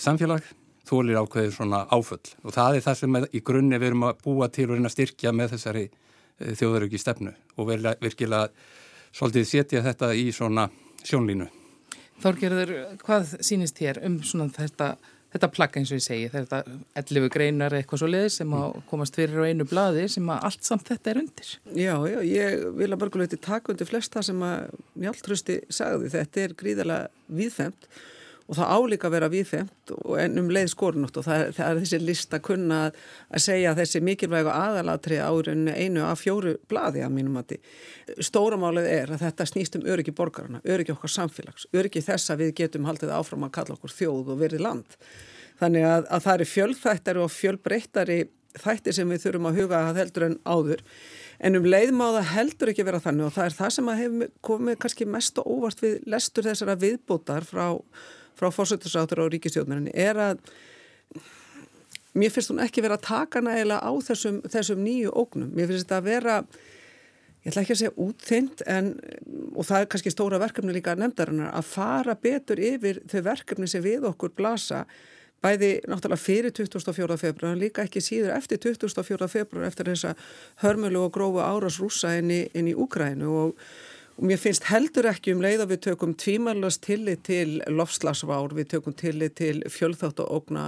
samfélag 0.00 0.48
þólir 0.88 1.20
ákveðið 1.20 1.54
svona 1.54 1.84
áföll 1.90 2.34
og 2.44 2.54
það 2.54 2.78
er 2.78 2.84
það 2.86 2.98
sem 3.00 3.18
í 3.30 3.42
grunni 3.44 3.78
við 3.78 3.92
erum 3.92 4.08
að 4.08 4.20
búa 4.24 4.50
til 4.52 4.68
og 4.68 4.76
reyna 4.76 4.90
að 4.90 4.96
styrkja 4.96 5.32
með 5.36 5.54
þessari 5.54 5.86
e, 5.86 6.54
þjóðaröki 6.58 7.00
stefnu 7.00 7.34
og 7.56 7.72
virkilega 8.00 8.50
svolítið 9.12 9.48
setja 9.48 9.84
þetta 9.84 10.12
í 10.14 10.28
svona 10.34 10.68
sjónlínu. 11.06 11.48
Þorgerður, 12.20 12.74
hvað 13.00 13.32
sínist 13.44 13.80
þér 13.80 14.02
um 14.04 14.18
svona 14.26 14.50
þetta, 14.52 14.90
þetta 15.32 15.48
plagga 15.54 15.80
eins 15.80 15.92
og 15.92 16.00
ég 16.00 16.04
segi, 16.04 16.28
þetta 16.32 16.60
11 17.00 17.30
greinar 17.32 17.76
eitthvað 17.78 18.02
svo 18.02 18.10
leiðis 18.10 18.36
sem 18.42 18.54
að 18.56 18.76
komast 18.90 19.16
fyrir 19.16 19.40
á 19.40 19.48
einu 19.48 19.64
bladi 19.68 20.04
sem 20.12 20.28
að 20.28 20.46
allt 20.50 20.68
samt 20.68 20.90
þetta 20.92 21.12
er 21.12 21.22
undir? 21.22 21.52
Já, 21.72 21.94
já, 22.12 22.18
ég 22.28 22.66
vil 22.76 22.90
að 22.90 23.00
mörguleiti 23.00 23.40
taka 23.40 23.72
undir 23.72 23.88
flesta 23.88 24.24
sem 24.26 24.44
að 24.44 24.76
Mjáltrösti 25.00 25.62
sagði, 25.72 26.12
þetta 26.12 26.44
er 26.44 26.56
gríðarlega 26.60 27.36
viðfemt 27.40 27.88
og 28.50 28.56
það 28.58 28.72
álíka 28.74 29.06
að 29.06 29.14
vera 29.14 29.30
viðfemt 29.30 29.92
en 30.18 30.40
um 30.40 30.48
leið 30.50 30.72
skorunótt 30.72 31.20
og 31.20 31.26
það, 31.26 31.42
það 31.54 31.68
er 31.68 31.80
þessi 31.84 32.00
list 32.02 32.34
að 32.34 32.42
kunna 32.48 32.78
að 32.90 33.44
segja 33.44 33.74
þessi 33.78 34.02
mikilvægu 34.02 34.50
aðalatri 34.50 35.20
árinu 35.22 35.74
einu 35.76 36.02
af 36.08 36.24
fjóru 36.24 36.56
bladi 36.70 37.04
að 37.06 37.14
mínum 37.14 37.38
mati. 37.38 37.60
Stóramálið 38.18 38.90
er 38.90 39.14
að 39.14 39.22
þetta 39.28 39.46
snýst 39.46 39.78
um 39.78 39.86
öryggi 39.86 40.14
borgarna, 40.18 40.62
öryggi 40.66 40.96
okkar 40.96 41.14
samfélags, 41.14 41.68
öryggi 41.70 42.02
þess 42.02 42.34
að 42.34 42.44
við 42.44 42.52
getum 42.64 42.90
haldið 42.90 43.14
áfram 43.14 43.46
að 43.46 43.54
kalla 43.60 43.78
okkur 43.78 43.94
þjóð 43.94 44.34
og 44.34 44.42
verið 44.42 44.66
land. 44.66 44.98
Þannig 45.62 45.86
að, 45.86 46.04
að 46.10 46.26
það 46.26 46.36
eru 46.36 46.50
fjölþættari 46.56 47.22
og 47.22 47.34
fjölbreyttari 47.36 48.20
þættir 48.58 48.96
sem 48.96 49.10
við 49.10 49.24
þurfum 49.24 49.50
að 49.50 49.58
huga 49.60 49.80
að 49.86 49.98
heldur 50.00 50.26
en 50.26 50.38
áður 50.42 50.80
en 51.40 51.58
um 51.60 51.66
leiðmáða 51.70 52.24
heldur 52.32 52.72
ekki 52.72 52.86
vera 52.88 52.98
þannig 53.02 53.28
og 53.28 53.34
það 53.36 53.46
er 53.46 53.56
það 53.60 53.74
sem 53.76 53.90
að 53.90 54.00
hefur 54.00 54.32
komið 54.48 54.80
kannski 54.82 55.06
mest 55.06 55.38
og 55.38 55.52
óvart 55.54 55.84
við 55.84 56.00
lestur 56.10 56.48
þessara 56.48 56.74
viðbútar 56.80 57.46
frá 57.46 57.66
frá 58.38 58.50
fórsættisáttur 58.54 59.22
á 59.22 59.32
ríkistjóðnarinni 59.32 59.94
er 59.94 60.20
að 60.20 60.42
mér 62.18 62.34
finnst 62.34 62.50
hún 62.52 62.62
ekki 62.64 62.82
vera 62.84 62.98
að 62.98 63.06
taka 63.06 63.42
nægilega 63.44 63.80
á 63.86 63.92
þessum, 64.06 64.40
þessum 64.50 64.82
nýju 64.84 65.14
ógnum. 65.14 65.52
Mér 65.54 65.70
finnst 65.70 65.86
þetta 65.86 66.00
að 66.00 66.08
vera, 66.08 66.36
ég 67.44 67.52
ætla 67.52 67.62
ekki 67.62 67.76
að 67.76 67.80
segja 67.82 67.94
útþynd 68.06 68.64
en, 68.74 68.90
og 69.54 69.68
það 69.68 69.84
er 69.84 69.88
kannski 69.94 70.14
stóra 70.14 70.42
verkefni 70.42 70.74
líka 70.74 70.96
nefndarinnar, 70.98 71.54
að 71.54 71.70
fara 71.70 72.18
betur 72.18 72.62
yfir 72.62 73.02
þau 73.10 73.20
verkefni 73.30 73.70
sem 73.70 73.84
við 73.84 74.08
okkur 74.10 74.34
blasa 74.36 74.84
bæði 75.40 75.70
náttúrulega 75.88 76.20
fyrir 76.20 76.52
24. 76.52 77.16
februar 77.20 77.54
en 77.54 77.62
líka 77.62 77.84
ekki 77.86 78.02
síður 78.04 78.34
eftir 78.36 78.60
24. 78.60 79.28
februar 79.30 79.68
eftir 79.70 79.88
þessa 79.88 80.12
hörmölu 80.64 81.06
og 81.06 81.14
grófu 81.14 81.40
áras 81.40 81.78
rúsa 81.80 82.12
inn 82.18 82.32
í, 82.34 82.42
í 82.52 82.74
Úkrænu 82.76 83.30
og 83.44 83.62
Og 84.20 84.26
mér 84.28 84.36
finnst 84.36 84.66
heldur 84.68 85.06
ekki 85.08 85.32
um 85.32 85.38
leið 85.40 85.62
að 85.64 85.70
við 85.70 85.78
tökum 85.86 86.10
tvímanlast 86.20 86.82
tillit 86.84 87.22
til 87.24 87.54
lofslagsvár, 87.72 88.52
við 88.52 88.66
tökum 88.74 88.92
tillit 88.92 89.38
til 89.38 89.62
fjölþátt 89.64 90.20
og 90.20 90.34
ógna, 90.36 90.64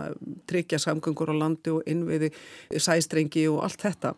tryggja 0.49 0.79
samgöngur 0.81 1.29
á 1.29 1.37
landi 1.37 1.75
og 1.75 1.85
innviði, 1.85 2.31
sæstrengi 2.73 3.45
og 3.53 3.61
allt 3.67 3.85
þetta. 3.85 4.15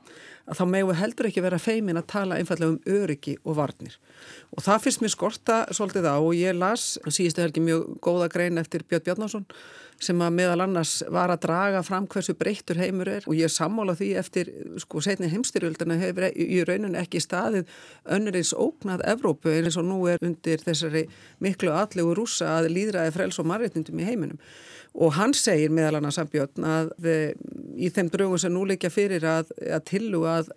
Að 0.46 0.60
þá 0.60 0.64
megum 0.70 0.92
við 0.92 1.00
heldur 1.00 1.28
ekki 1.32 1.42
vera 1.42 1.58
feimin 1.58 1.98
að 1.98 2.06
tala 2.14 2.38
einfallega 2.38 2.76
um 2.76 3.00
öryggi 3.00 3.34
og 3.42 3.58
varnir. 3.58 3.98
Og 4.54 4.62
það 4.62 4.86
finnst 4.86 5.02
mér 5.02 5.14
skorta 5.16 5.58
svolítið 5.74 6.06
á 6.14 6.16
og 6.20 6.30
ég 6.38 6.54
las 6.54 6.92
síðustu 7.02 7.42
helgi 7.42 7.64
mjög 7.66 7.98
góða 8.06 8.30
grein 8.30 8.62
eftir 8.62 8.86
Björn 8.86 9.08
Bjarnarsson 9.08 9.48
sem 10.02 10.20
að 10.22 10.36
meðal 10.36 10.64
annars 10.64 10.92
var 11.12 11.32
að 11.32 11.42
draga 11.46 11.82
fram 11.86 12.06
hversu 12.10 12.34
breyttur 12.38 12.78
heimur 12.80 13.10
er. 13.10 13.26
Og 13.30 13.38
ég 13.38 13.52
sammála 13.52 13.96
því 13.98 14.10
eftir 14.20 14.50
sko 14.82 15.02
setni 15.04 15.30
heimstyrjöldina 15.32 15.98
hefur 16.00 16.28
í 16.30 16.60
rauninu 16.66 16.98
ekki 17.00 17.22
staðið 17.22 17.70
önnurins 18.16 18.54
ógnað 18.56 19.04
Evrópu 19.14 19.52
eins 19.54 19.78
og 19.80 19.88
nú 19.88 20.02
er 20.10 20.22
undir 20.24 20.62
þessari 20.64 21.06
miklu 21.44 21.72
allegu 21.74 22.14
rúsa 22.16 22.56
að 22.58 22.72
líðraði 22.74 23.14
frels 23.16 23.40
og 23.40 23.48
marréttundum 23.50 24.02
í 24.02 24.08
heiminum. 24.08 24.40
Og 24.94 25.16
hann 25.16 25.34
segir 25.34 25.72
meðal 25.74 25.98
annars 25.98 26.20
að 26.22 26.34
Björn 26.36 26.68
að 26.70 26.92
í 27.74 27.90
þeim 27.90 28.12
drögum 28.12 28.38
sem 28.38 28.54
nú 28.54 28.62
leikja 28.68 28.92
fyrir 28.94 29.26
að, 29.26 29.50
að 29.66 29.88
tillu 29.90 30.22
að 30.30 30.52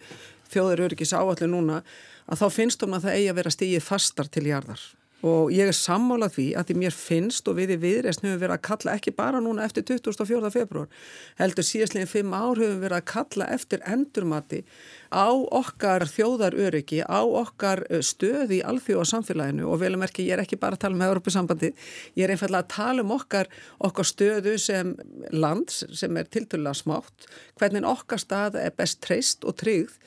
þjóður 0.51 0.85
eru 0.85 0.97
ekki 0.97 1.09
sáallu 1.09 1.49
núna 1.49 1.81
að 2.27 2.43
þá 2.43 2.47
finnst 2.53 2.83
hún 2.83 2.97
að 2.97 3.07
það 3.07 3.17
eigi 3.17 3.31
að 3.31 3.39
vera 3.41 3.53
stíið 3.55 3.85
fastar 3.87 4.29
til 4.31 4.45
jarðar 4.47 4.83
og 5.25 5.49
ég 5.49 5.65
er 5.71 5.73
sammálað 5.73 6.35
því 6.35 6.45
að 6.59 6.67
því 6.69 6.75
mér 6.77 6.93
finnst 6.93 7.47
og 7.49 7.57
við 7.57 7.73
í 7.73 7.77
viðreysn 7.81 8.27
höfum 8.27 8.41
verið 8.43 8.53
að 8.53 8.65
kalla 8.67 8.93
ekki 8.93 9.13
bara 9.17 9.39
núna 9.41 9.63
eftir 9.65 9.85
24. 9.87 10.51
februar 10.53 10.91
heldur 11.39 11.65
síðastleginn 11.65 12.11
fimm 12.11 12.35
ár 12.37 12.59
höfum 12.61 12.83
verið 12.83 12.99
að 12.99 13.07
kalla 13.09 13.47
eftir 13.55 13.81
endurmati 13.89 14.61
á 15.09 15.33
okkar 15.33 16.05
þjóðaröryggi 16.11 17.01
á 17.01 17.21
okkar 17.25 17.81
stöði 18.05 18.59
í 18.59 18.65
alþjóðarsamfélaginu 18.69 19.65
og 19.65 19.81
velum 19.81 20.05
ekki, 20.05 20.27
ég 20.27 20.37
er 20.37 20.43
ekki 20.43 20.59
bara 20.61 20.77
að 20.77 20.85
tala 20.85 20.99
um 20.99 21.05
Európa-sambandi, 21.07 21.73
ég 22.13 22.27
er 22.27 22.35
einfallega 22.35 22.67
að 22.67 22.73
tala 22.75 23.05
um 23.05 23.15
okkar, 23.17 23.49
okkar 23.81 24.07
stöðu 24.11 24.57
sem 24.61 24.93
lands 25.33 25.81
sem 25.97 26.13
er 26.19 26.29
tilturlega 26.29 26.77
smátt 26.77 27.27
hvernig 27.57 27.89
okkar 27.89 28.21
stað 28.21 28.61
er 28.61 28.77
best 28.77 29.01
treyst 29.01 29.47
og 29.47 29.57
tryggð 29.57 29.97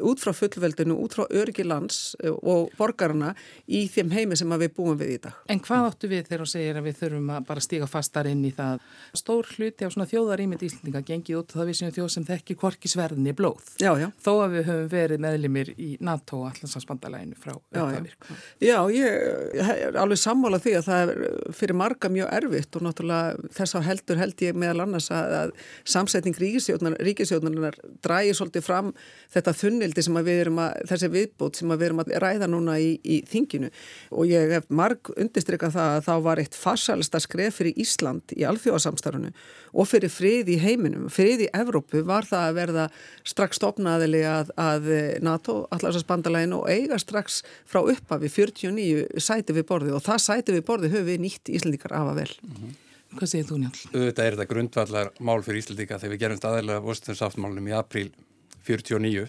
út 0.00 0.22
frá 0.22 0.32
fullveldinu, 0.34 0.96
út 1.04 1.14
frá 1.16 1.24
öryggi 1.30 1.64
lands 1.66 2.16
eh, 2.22 2.32
og 2.32 2.72
borgarna 2.78 3.32
í 3.66 3.84
þeim 3.92 4.12
heimi 4.14 4.38
sem 4.38 4.50
við 4.58 4.72
búum 4.76 4.98
við 4.98 5.14
í 5.16 5.18
dag. 5.26 5.36
En 5.50 5.60
hvað 5.62 5.88
áttu 5.90 6.10
við 6.10 6.28
þegar 6.28 6.44
þú 6.44 6.48
segir 6.50 6.78
að 6.78 6.88
við 6.88 6.98
þurfum 7.02 7.32
að 7.34 7.46
bara 7.50 7.64
stíga 7.64 7.88
fastar 7.90 8.28
inn 8.30 8.44
í 8.46 8.52
það? 8.54 8.82
Stór 9.16 9.50
hluti 9.54 9.86
á 9.86 9.88
svona 9.92 10.08
þjóðarýmið 10.10 10.66
Íslandinga 10.68 11.04
gengið 11.08 11.40
út 11.40 11.54
það 11.54 11.70
við 11.70 11.78
sem 11.80 11.94
þjóð 11.98 12.10
sem 12.14 12.26
þekki 12.28 12.58
korki 12.60 12.90
sverðinni 12.90 13.34
blóð. 13.36 13.72
Já, 13.82 13.92
já. 14.00 14.08
Þó 14.24 14.32
að 14.34 14.56
við 14.56 14.68
höfum 14.70 14.90
verið 14.94 15.24
meðlimir 15.24 15.72
í 15.74 15.90
NATO 16.04 16.40
og 16.42 16.50
allansvansbandalæginu 16.52 17.38
frá 17.40 17.54
auðvitaðvirk. 17.54 18.30
Já, 18.62 18.74
já, 18.74 18.78
ég 18.94 19.74
er 19.74 20.00
alveg 20.00 20.20
sammála 20.20 20.60
því 20.62 20.76
að 20.80 20.88
það 20.88 21.14
er 21.14 21.22
fyrir 21.54 21.78
marga 21.78 22.10
mjög 22.12 22.32
erfitt 22.38 22.78
og 22.78 22.86
náttúrulega 22.86 23.52
þess 23.54 23.78
að 23.78 23.86
heldur 23.88 24.20
held 24.20 24.44
ég 24.44 24.58
meðal 24.58 24.84
annars 24.86 25.10
að, 25.14 25.34
að 25.40 25.54
samsetning 25.94 26.38
ríkisjóðnar, 26.40 26.98
þunnildi 29.84 30.04
sem 30.04 30.18
við 30.24 30.40
erum 30.44 30.60
að, 30.62 30.76
þessi 30.90 31.10
viðbót 31.12 31.58
sem 31.58 31.72
við 31.74 31.86
erum 31.88 32.02
að 32.02 32.12
ræða 32.22 32.48
núna 32.50 32.76
í, 32.80 32.90
í 33.04 33.20
þinginu 33.28 33.70
og 34.14 34.28
ég 34.30 34.52
hef 34.54 34.68
marg 34.68 35.10
undistrykka 35.14 35.70
það 35.74 35.96
að 35.98 36.06
þá 36.08 36.14
var 36.24 36.42
eitt 36.42 36.56
farsalista 36.58 37.20
skref 37.22 37.58
fyrir 37.60 37.80
Ísland 37.80 38.34
í 38.36 38.44
alþjóðasamstarfunu 38.48 39.32
og 39.74 39.90
fyrir 39.90 40.12
frið 40.12 40.52
í 40.54 40.58
heiminum, 40.62 41.08
frið 41.12 41.46
í 41.46 41.50
Evrópu 41.56 42.04
var 42.06 42.26
það 42.28 42.46
að 42.48 42.58
verða 42.60 42.86
strax 43.26 43.60
stopnaðili 43.60 44.22
að, 44.28 44.54
að 44.60 44.88
NATO, 45.24 45.64
allarsasbandalægin 45.74 46.56
og 46.56 46.68
eiga 46.70 46.98
strax 47.02 47.42
frá 47.68 47.82
upphafi 47.82 48.30
49 48.32 49.20
sæti 49.22 49.56
við 49.56 49.68
borði 49.68 49.94
og 49.96 50.04
það 50.06 50.24
sæti 50.28 50.56
við 50.56 50.66
borði 50.68 50.92
höfum 50.94 51.10
við 51.10 51.22
nýtt 51.26 51.52
Íslandikar 51.52 51.96
afa 51.98 52.16
vel. 52.16 52.30
Mm 52.42 52.56
-hmm. 52.56 52.80
Hvað 53.14 53.30
segir 53.30 53.46
þú 53.46 53.56
njálf? 53.62 53.80
Þetta 53.92 54.24
er 54.24 54.34
þetta 54.34 54.50
grundvallar 54.50 55.10
mál 55.20 55.42
fyrir 55.42 55.60
Íslandika 55.62 55.98
þegar 55.98 56.12
við 56.14 56.22
gerum 56.22 56.38
staðilega 56.38 56.82
vostuðsáttmálunum 56.82 57.68
í 57.70 57.74
april 57.78 58.10
49 58.66 59.28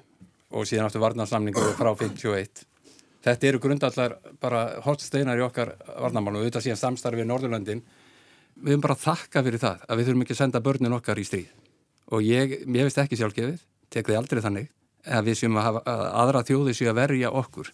og 0.55 0.67
síðan 0.69 0.87
áttu 0.87 1.01
varnarsamningu 1.03 1.65
frá 1.75 1.91
51. 1.99 2.63
Þetta 3.25 3.47
eru 3.49 3.59
grundvallar 3.59 4.17
bara 4.41 4.63
hortsteinar 4.85 5.39
í 5.39 5.43
okkar 5.45 5.73
varnarmálunum 5.87 6.43
og 6.43 6.45
auðvitað 6.45 6.67
síðan 6.67 6.81
samstarfið 6.81 7.25
í 7.25 7.29
Norðurlandin. 7.29 7.81
Við 8.55 8.75
höfum 8.75 8.85
bara 8.85 8.97
þakka 9.01 9.43
fyrir 9.47 9.63
það 9.63 9.85
að 9.87 9.99
við 9.99 10.09
þurfum 10.09 10.25
ekki 10.25 10.35
að 10.35 10.41
senda 10.41 10.61
börnin 10.63 10.95
okkar 10.95 11.19
í 11.19 11.25
stríð 11.27 11.53
og 12.13 12.21
ég, 12.21 12.59
ég 12.61 12.85
veist 12.85 12.99
ekki 13.01 13.17
sjálfgefið, 13.19 13.63
tek 13.89 14.05
þið 14.07 14.19
aldrei 14.19 14.41
þannig 14.45 14.69
að 15.05 15.29
við 15.29 15.39
séum 15.39 15.57
að 15.57 15.65
hafa 15.67 15.81
að 15.89 16.03
aðra 16.21 16.43
þjóði 16.45 16.75
séu 16.77 16.91
að 16.91 16.99
verja 16.99 17.31
okkur 17.41 17.71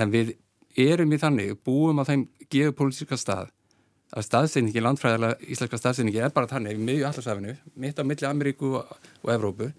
en 0.00 0.14
við 0.14 0.32
erum 0.76 1.12
í 1.12 1.20
þannig, 1.20 1.52
búum 1.64 2.00
á 2.00 2.08
þeim 2.08 2.26
geopolítiska 2.52 3.18
stað 3.20 3.52
að 4.16 4.26
staðsynningi, 4.28 4.82
landfræðilega 4.84 5.50
íslenska 5.50 5.80
staðsynningi 5.80 6.22
er 6.24 6.32
bara 6.34 6.48
þannig, 6.50 6.80
miðju 6.80 7.08
allarsafinu 7.08 7.56
mitt 7.82 8.00
á 8.00 8.04
milli 8.06 8.28
Ameríku 8.28 8.72
og 8.80 9.30
Evrópu 9.32 9.70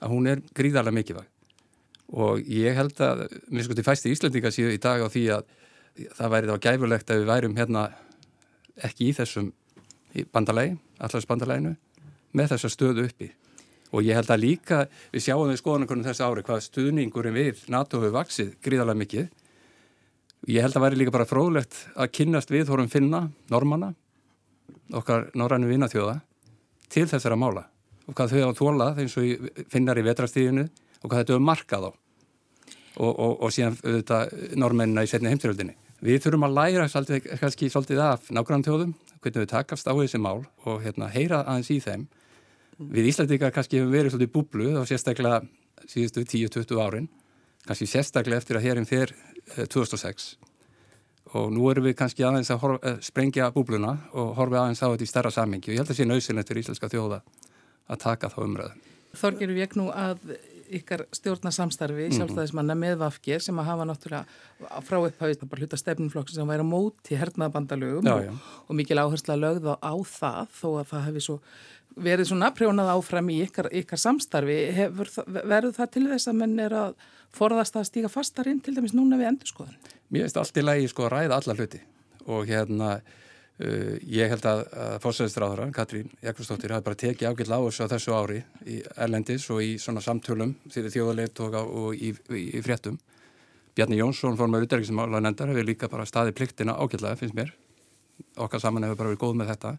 að 0.00 0.12
hún 0.12 0.30
er 0.30 0.42
gríðarlega 0.56 0.98
mikilvæg 0.98 1.33
og 2.12 2.40
ég 2.50 2.76
held 2.76 3.00
að 3.00 3.26
mér 3.48 3.66
sko 3.66 3.76
til 3.76 3.86
fæsti 3.86 4.12
Íslandinga 4.12 4.52
síðu 4.52 4.74
í 4.74 4.80
dag 4.82 5.00
á 5.00 5.08
því 5.08 5.24
að 5.38 5.46
það 6.18 6.32
væri 6.34 6.50
þá 6.50 6.64
gæfulegt 6.66 7.10
að 7.10 7.20
við 7.20 7.30
værum 7.30 7.56
hérna 7.56 7.84
ekki 8.84 9.08
í 9.08 9.14
þessum 9.16 9.52
bandalegi, 10.34 10.76
allarsbandaleginu 11.02 11.74
með 12.34 12.54
þessa 12.54 12.70
stöðu 12.70 13.06
uppi. 13.08 13.30
Og 13.94 14.02
ég 14.02 14.18
held 14.18 14.30
að 14.34 14.42
líka 14.42 14.80
við 15.14 15.26
sjáum 15.28 15.50
við 15.50 15.60
skoðanakonum 15.60 16.06
þessu 16.06 16.26
ári 16.26 16.44
hvað 16.46 16.64
stuðningurum 16.66 17.36
við 17.38 17.64
NATO 17.70 18.00
hefur 18.00 18.16
vaksið 18.16 18.54
gríðarlega 18.64 19.00
mikið. 19.04 19.28
Ég 20.50 20.66
held 20.66 20.76
að 20.76 20.84
væri 20.84 20.98
líka 21.00 21.14
bara 21.14 21.28
fróðlegt 21.28 21.76
að 21.94 22.10
kynnast 22.18 22.50
við 22.50 22.72
hórum 22.72 22.90
finna, 22.90 23.28
normanna, 23.50 23.92
okkar 24.92 25.30
norrannu 25.38 25.70
vinnaþjóða 25.70 26.18
til 26.90 27.06
þessara 27.10 27.38
mála. 27.38 27.68
Og 28.10 28.18
hvað 28.18 28.34
þau 28.34 28.50
á 28.50 28.58
þólað 28.58 29.04
eins 29.04 29.14
og 29.16 29.46
finnar 29.72 29.98
í 29.98 30.04
vetrastíðinu 30.04 30.66
og 31.04 31.10
hvað 31.10 31.22
þetta 31.22 31.36
er 31.36 31.44
markað 31.44 31.88
á 31.88 31.90
og, 32.94 33.10
og, 33.12 33.32
og 33.42 33.52
síðan 33.54 33.78
auðvitað 33.82 34.34
normennina 34.60 35.04
í 35.04 35.10
setni 35.10 35.32
heimtiröldinni. 35.32 35.74
Við 36.04 36.20
þurfum 36.24 36.46
að 36.48 36.56
læra 36.58 36.86
svolítið, 36.90 37.26
kannski 37.40 37.70
svolítið 37.72 38.02
af 38.04 38.30
nágrannþjóðum, 38.34 38.94
hvernig 39.24 39.44
við 39.44 39.50
takast 39.50 39.88
á 39.88 39.92
þessi 39.96 40.20
mál 40.20 40.44
og 40.68 40.82
hérna, 40.84 41.08
heyra 41.12 41.42
aðeins 41.42 41.72
í 41.72 41.80
þeim. 41.82 42.06
Við 42.78 43.10
Íslandikar 43.12 43.54
kannski 43.54 43.80
hefum 43.80 43.94
verið 43.94 44.14
svolítið 44.14 44.32
búblu 44.34 44.72
þá 44.74 44.90
sérstaklega 44.90 45.42
síðustu 45.90 46.24
10-20 46.28 46.82
árin, 46.82 47.08
kannski 47.66 47.88
sérstaklega 47.88 48.42
eftir 48.42 48.58
að 48.58 48.66
hérim 48.68 48.88
fyrr 48.88 49.14
2006 49.72 50.34
og 51.34 51.50
nú 51.52 51.66
erum 51.70 51.86
við 51.88 51.96
kannski 51.98 52.24
aðeins 52.26 52.50
að 52.52 52.60
horfa, 52.62 52.90
eh, 52.90 52.98
sprengja 53.02 53.50
búbluna 53.54 53.94
og 54.12 54.34
horfa 54.36 54.60
aðeins 54.60 54.82
á 54.84 54.92
þetta 54.92 55.06
í 55.06 55.10
starra 55.10 55.30
samingi 55.34 55.70
og 55.70 55.74
ég 55.74 55.80
held 55.80 55.88
að 55.88 55.94
það 55.94 55.98
sé 55.98 56.06
nöysilegt 56.10 56.48
fyrir 56.48 56.62
íslenska 56.62 56.90
þjóða 56.92 57.20
að 57.88 57.98
taka 58.04 58.28
þá 58.28 58.38
umræðu. 58.44 58.74
Þorgir 59.14 59.54
við 59.54 59.76
nú 59.78 59.88
að 59.90 60.18
ykkar 60.78 61.04
stjórnarsamstarfi 61.14 62.08
mhm. 62.08 62.16
sjálfstæðismanna 62.18 62.76
með 62.78 62.98
Vafgir 63.02 63.44
sem 63.44 63.60
að 63.60 63.70
hafa 63.70 63.86
náttúrulega 63.88 64.82
frá 64.86 64.98
upphæðist 65.00 65.46
bara 65.48 65.64
hluta 65.64 65.80
stefnumflokks 65.80 66.36
sem 66.36 66.50
væri 66.50 66.66
á 66.66 66.68
móti 66.68 67.18
hernaðabandalögum 67.20 68.10
og, 68.12 68.42
og 68.68 68.78
mikil 68.78 69.00
áhersla 69.02 69.38
lögð 69.38 69.70
á, 69.72 69.74
á 69.78 69.94
það 70.08 70.52
þó 70.60 70.68
að 70.72 70.92
það 70.92 71.08
hefði 71.08 71.24
svo 71.28 71.38
verið 72.04 72.30
svona 72.30 72.50
prjónað 72.54 72.92
áfram 72.94 73.28
í 73.30 73.40
ykkar, 73.44 73.68
ykkar 73.82 74.00
samstarfi 74.00 74.56
Hefur, 74.74 75.10
verður 75.26 75.74
það 75.76 75.92
til 75.96 76.06
þess 76.10 76.30
að 76.30 76.38
menn 76.40 76.56
er 76.62 76.74
að 76.78 76.96
forðast 77.34 77.76
að 77.78 77.88
stíka 77.90 78.10
fastar 78.10 78.50
inn 78.50 78.62
til 78.62 78.74
dæmis 78.76 78.94
núna 78.96 79.18
við 79.20 79.30
endurskoðun? 79.32 79.76
Mér 80.10 80.26
finnst 80.26 80.40
allt 80.40 80.58
í 80.58 80.64
lagi 80.64 80.88
sko 80.90 81.06
að 81.06 81.14
ræða 81.14 81.38
alla 81.38 81.56
hluti 81.58 81.80
og 82.24 82.48
hérna 82.48 82.90
uh, 83.62 83.96
ég 84.10 84.30
held 84.32 84.46
að, 84.48 84.62
að 84.84 84.94
fórsæðistráðara, 85.04 85.70
Katrín 85.74 86.10
Jakobsdóttir 86.24 86.74
hafi 86.74 86.86
bara 86.88 87.00
tekið 87.00 87.30
ágill 87.30 87.50
á 87.54 87.58
þessu 87.62 87.86
á 87.86 87.92
þessu 87.94 88.14
ári 88.16 88.40
í 88.66 88.78
Erlendis 88.96 89.48
og 89.54 89.62
í 89.64 89.74
svona 89.82 90.02
samtölum 90.04 90.54
því 90.70 90.86
þjóðalegt 90.96 91.42
og, 91.44 91.58
í, 91.94 92.14
í, 92.34 92.44
í 92.58 92.62
fréttum. 92.64 92.98
Bjarni 93.74 93.98
Jónsson 93.98 94.38
fór 94.38 94.50
með 94.50 94.68
útæriksmála 94.68 95.20
nefndar 95.22 95.50
hefur 95.50 95.66
líka 95.66 95.90
bara 95.90 96.06
staði 96.06 96.34
pliktina 96.36 96.76
ágillega 96.78 97.18
finnst 97.18 97.34
mér. 97.34 97.50
Okkar 98.38 98.62
saman 98.62 98.86
hefur 98.86 99.00
bara 99.00 99.10
verið 99.10 99.22
góð 99.24 99.38
með 99.40 99.50
þetta. 99.54 99.72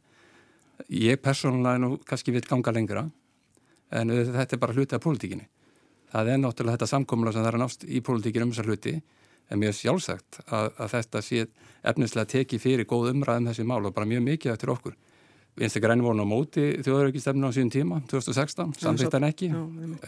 Ég 0.92 1.22
persónulega 1.24 1.80
nú 1.80 1.94
kannski 2.04 2.34
vil 2.36 2.44
ganga 2.44 2.74
lengra 2.76 3.06
en 3.96 4.12
þetta 4.12 4.58
er 4.58 4.60
bara 4.60 4.76
hluti 4.76 4.98
af 4.98 5.04
pólitíkinni. 5.04 5.48
Það 6.12 6.32
er 6.34 6.42
náttúrulega 6.42 6.76
þetta 6.76 6.92
samkomla 6.92 7.32
sem 7.32 7.46
það 7.46 7.54
er 7.54 7.62
nátt 7.62 7.86
í 7.88 8.02
pólitíkinu 8.04 8.48
um 8.48 8.52
þessar 8.52 8.70
hluti 8.72 8.96
en 9.50 9.64
er 9.64 9.76
sjálfsagt 9.76 10.42
að, 10.46 10.72
að 10.82 10.92
þetta 10.96 11.22
sé 11.24 11.46
efnislega 11.86 12.32
teki 12.36 12.60
fyrir 12.62 12.88
góð 12.90 13.12
umræðum 13.14 13.50
þessi 13.52 13.66
mál 13.68 13.84
og 13.86 13.94
bara 13.96 14.10
mjög 14.10 14.24
mikið 14.26 14.54
eftir 14.56 14.72
okkur. 14.74 14.96
Vinstu 15.56 15.80
græni 15.80 16.04
voru 16.04 16.20
á 16.20 16.28
móti 16.28 16.66
þjóðauraukistefnu 16.84 17.48
á 17.48 17.56
síðan 17.56 17.72
tíma, 17.72 18.00
2016, 18.12 18.74
samþýttan 18.82 19.28
ekki, 19.30 19.52
já, 19.54 19.62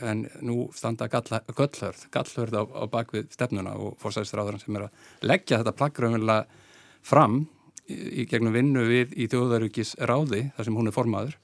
en 0.10 0.26
nú 0.44 0.66
standa 0.76 1.08
gallhörð, 1.08 2.04
gallhörð 2.12 2.58
á, 2.60 2.64
á 2.68 2.84
bakvið 2.92 3.30
stefnuna 3.32 3.78
og 3.80 3.96
fórsæðistráðurinn 4.04 4.66
sem 4.66 4.76
er 4.76 4.90
að 4.90 5.32
leggja 5.32 5.62
þetta 5.62 5.78
plaggröfulega 5.80 6.66
fram 7.08 7.46
í 7.88 8.28
gegnum 8.28 8.58
vinnu 8.58 8.84
við 8.90 9.16
í 9.16 9.30
þjóðarugis 9.32 9.96
ráði 10.04 10.50
þar 10.58 10.68
sem 10.68 10.82
hún 10.82 10.92
er 10.92 10.98
formaður. 11.00 11.40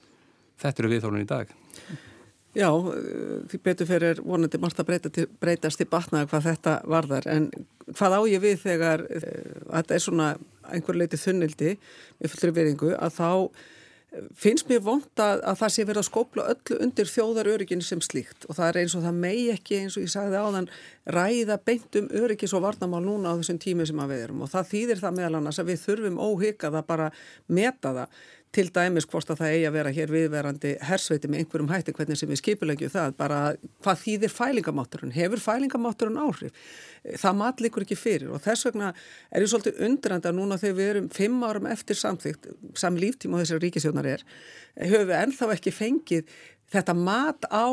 Þetta 0.60 0.84
eru 0.84 0.92
viðþólun 0.92 1.24
í 1.24 1.30
dag 1.32 1.60
Já, 2.54 2.68
því 3.50 3.58
betur 3.66 3.88
fyrir 3.88 4.20
vonandi 4.22 4.60
margt 4.62 4.78
að 4.78 4.90
breyta 4.90 5.10
til, 5.10 5.26
breytast 5.42 5.80
í 5.82 5.88
batnaða 5.90 6.28
hvað 6.30 6.48
þetta 6.48 6.74
varðar. 6.86 7.26
En 7.30 7.48
hvað 7.90 8.14
á 8.14 8.20
ég 8.30 8.42
við 8.44 8.60
þegar 8.62 9.06
uh, 9.08 9.62
þetta 9.72 9.96
er 9.96 10.04
svona 10.04 10.28
einhver 10.70 10.98
leiti 10.98 11.18
þunnildi 11.20 11.74
með 12.20 12.34
fullri 12.34 12.54
veringu 12.54 12.92
að 12.94 13.16
þá 13.18 13.30
finnst 14.38 14.68
mér 14.70 14.82
vond 14.84 15.20
að, 15.20 15.40
að 15.42 15.58
það 15.60 15.72
sé 15.74 15.84
verið 15.88 16.00
að 16.00 16.06
skópla 16.08 16.44
öllu 16.52 16.78
undir 16.84 17.10
þjóðaröryggin 17.10 17.82
sem 17.84 18.02
slíkt. 18.04 18.46
Og 18.48 18.58
það 18.58 18.68
er 18.68 18.78
eins 18.82 18.94
og 18.94 19.02
það 19.04 19.18
megi 19.24 19.48
ekki 19.54 19.80
eins 19.80 19.98
og 19.98 20.04
ég 20.04 20.12
sagði 20.12 20.40
áðan 20.44 20.70
ræða 21.16 21.58
beint 21.66 21.98
um 22.00 22.08
öryggis 22.22 22.54
og 22.54 22.64
varnamál 22.64 23.02
núna 23.04 23.34
á 23.34 23.38
þessum 23.40 23.60
tími 23.64 23.86
sem 23.88 24.04
við 24.04 24.24
erum. 24.28 24.44
Og 24.46 24.52
það 24.52 24.70
þýðir 24.70 25.02
það 25.02 25.18
meðal 25.18 25.40
annars 25.40 25.60
að 25.62 25.70
við 25.72 25.82
þurfum 25.88 26.22
óhyggað 26.22 26.78
að 26.78 26.88
bara 26.92 27.10
meta 27.58 27.94
það 27.98 28.22
til 28.54 28.68
dæmis 28.74 29.06
hvort 29.10 29.30
að 29.32 29.40
það 29.42 29.54
eigi 29.54 29.66
að 29.68 29.76
vera 29.76 29.92
hér 29.96 30.12
viðverandi 30.14 30.72
hersveiti 30.88 31.30
með 31.30 31.42
einhverjum 31.42 31.72
hætti 31.72 31.94
hvernig 31.96 32.20
sem 32.20 32.30
við 32.30 32.40
skipulegju 32.40 32.90
það, 32.92 33.16
bara 33.18 33.40
hvað 33.84 34.00
þýðir 34.04 34.34
fælingamátturinn, 34.34 35.14
hefur 35.14 35.42
fælingamátturinn 35.42 36.20
áhrif, 36.22 36.64
það 37.20 37.38
matlikur 37.40 37.86
ekki 37.86 37.98
fyrir 37.98 38.32
og 38.34 38.42
þess 38.44 38.68
vegna 38.68 38.92
er 39.30 39.44
ég 39.44 39.52
svolítið 39.52 39.82
undrand 39.88 40.28
að 40.30 40.38
núna 40.38 40.60
þegar 40.62 40.78
við 40.78 40.92
erum 40.94 41.12
fimm 41.14 41.44
árum 41.44 41.70
eftir 41.74 42.00
samþygt, 42.00 42.50
sam 42.78 42.98
líftíma 43.00 43.42
þessar 43.42 43.62
ríkisjónar 43.64 44.10
er, 44.14 44.26
höfum 44.80 45.10
við 45.10 45.20
ennþá 45.20 45.50
ekki 45.56 45.74
fengið 45.74 46.36
þetta 46.74 46.94
mat 46.96 47.46
á 47.52 47.68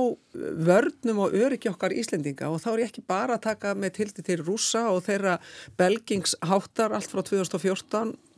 vörnum 0.67 1.21
og 1.25 1.35
öryggi 1.37 1.71
okkar 1.71 1.95
Íslendinga. 1.95 2.49
Og 2.51 2.61
þá 2.61 2.67
er 2.73 2.81
ég 2.83 2.91
ekki 2.91 3.03
bara 3.07 3.37
að 3.37 3.45
taka 3.47 3.71
með 3.73 3.95
tildi 3.97 4.25
til 4.27 4.41
rúsa 4.43 4.83
og 4.91 5.05
þeirra 5.07 5.37
belgingsháttar 5.79 6.93
allt 6.93 7.09
frá 7.09 7.23
2014 7.23 8.13
Uh, 8.13 8.30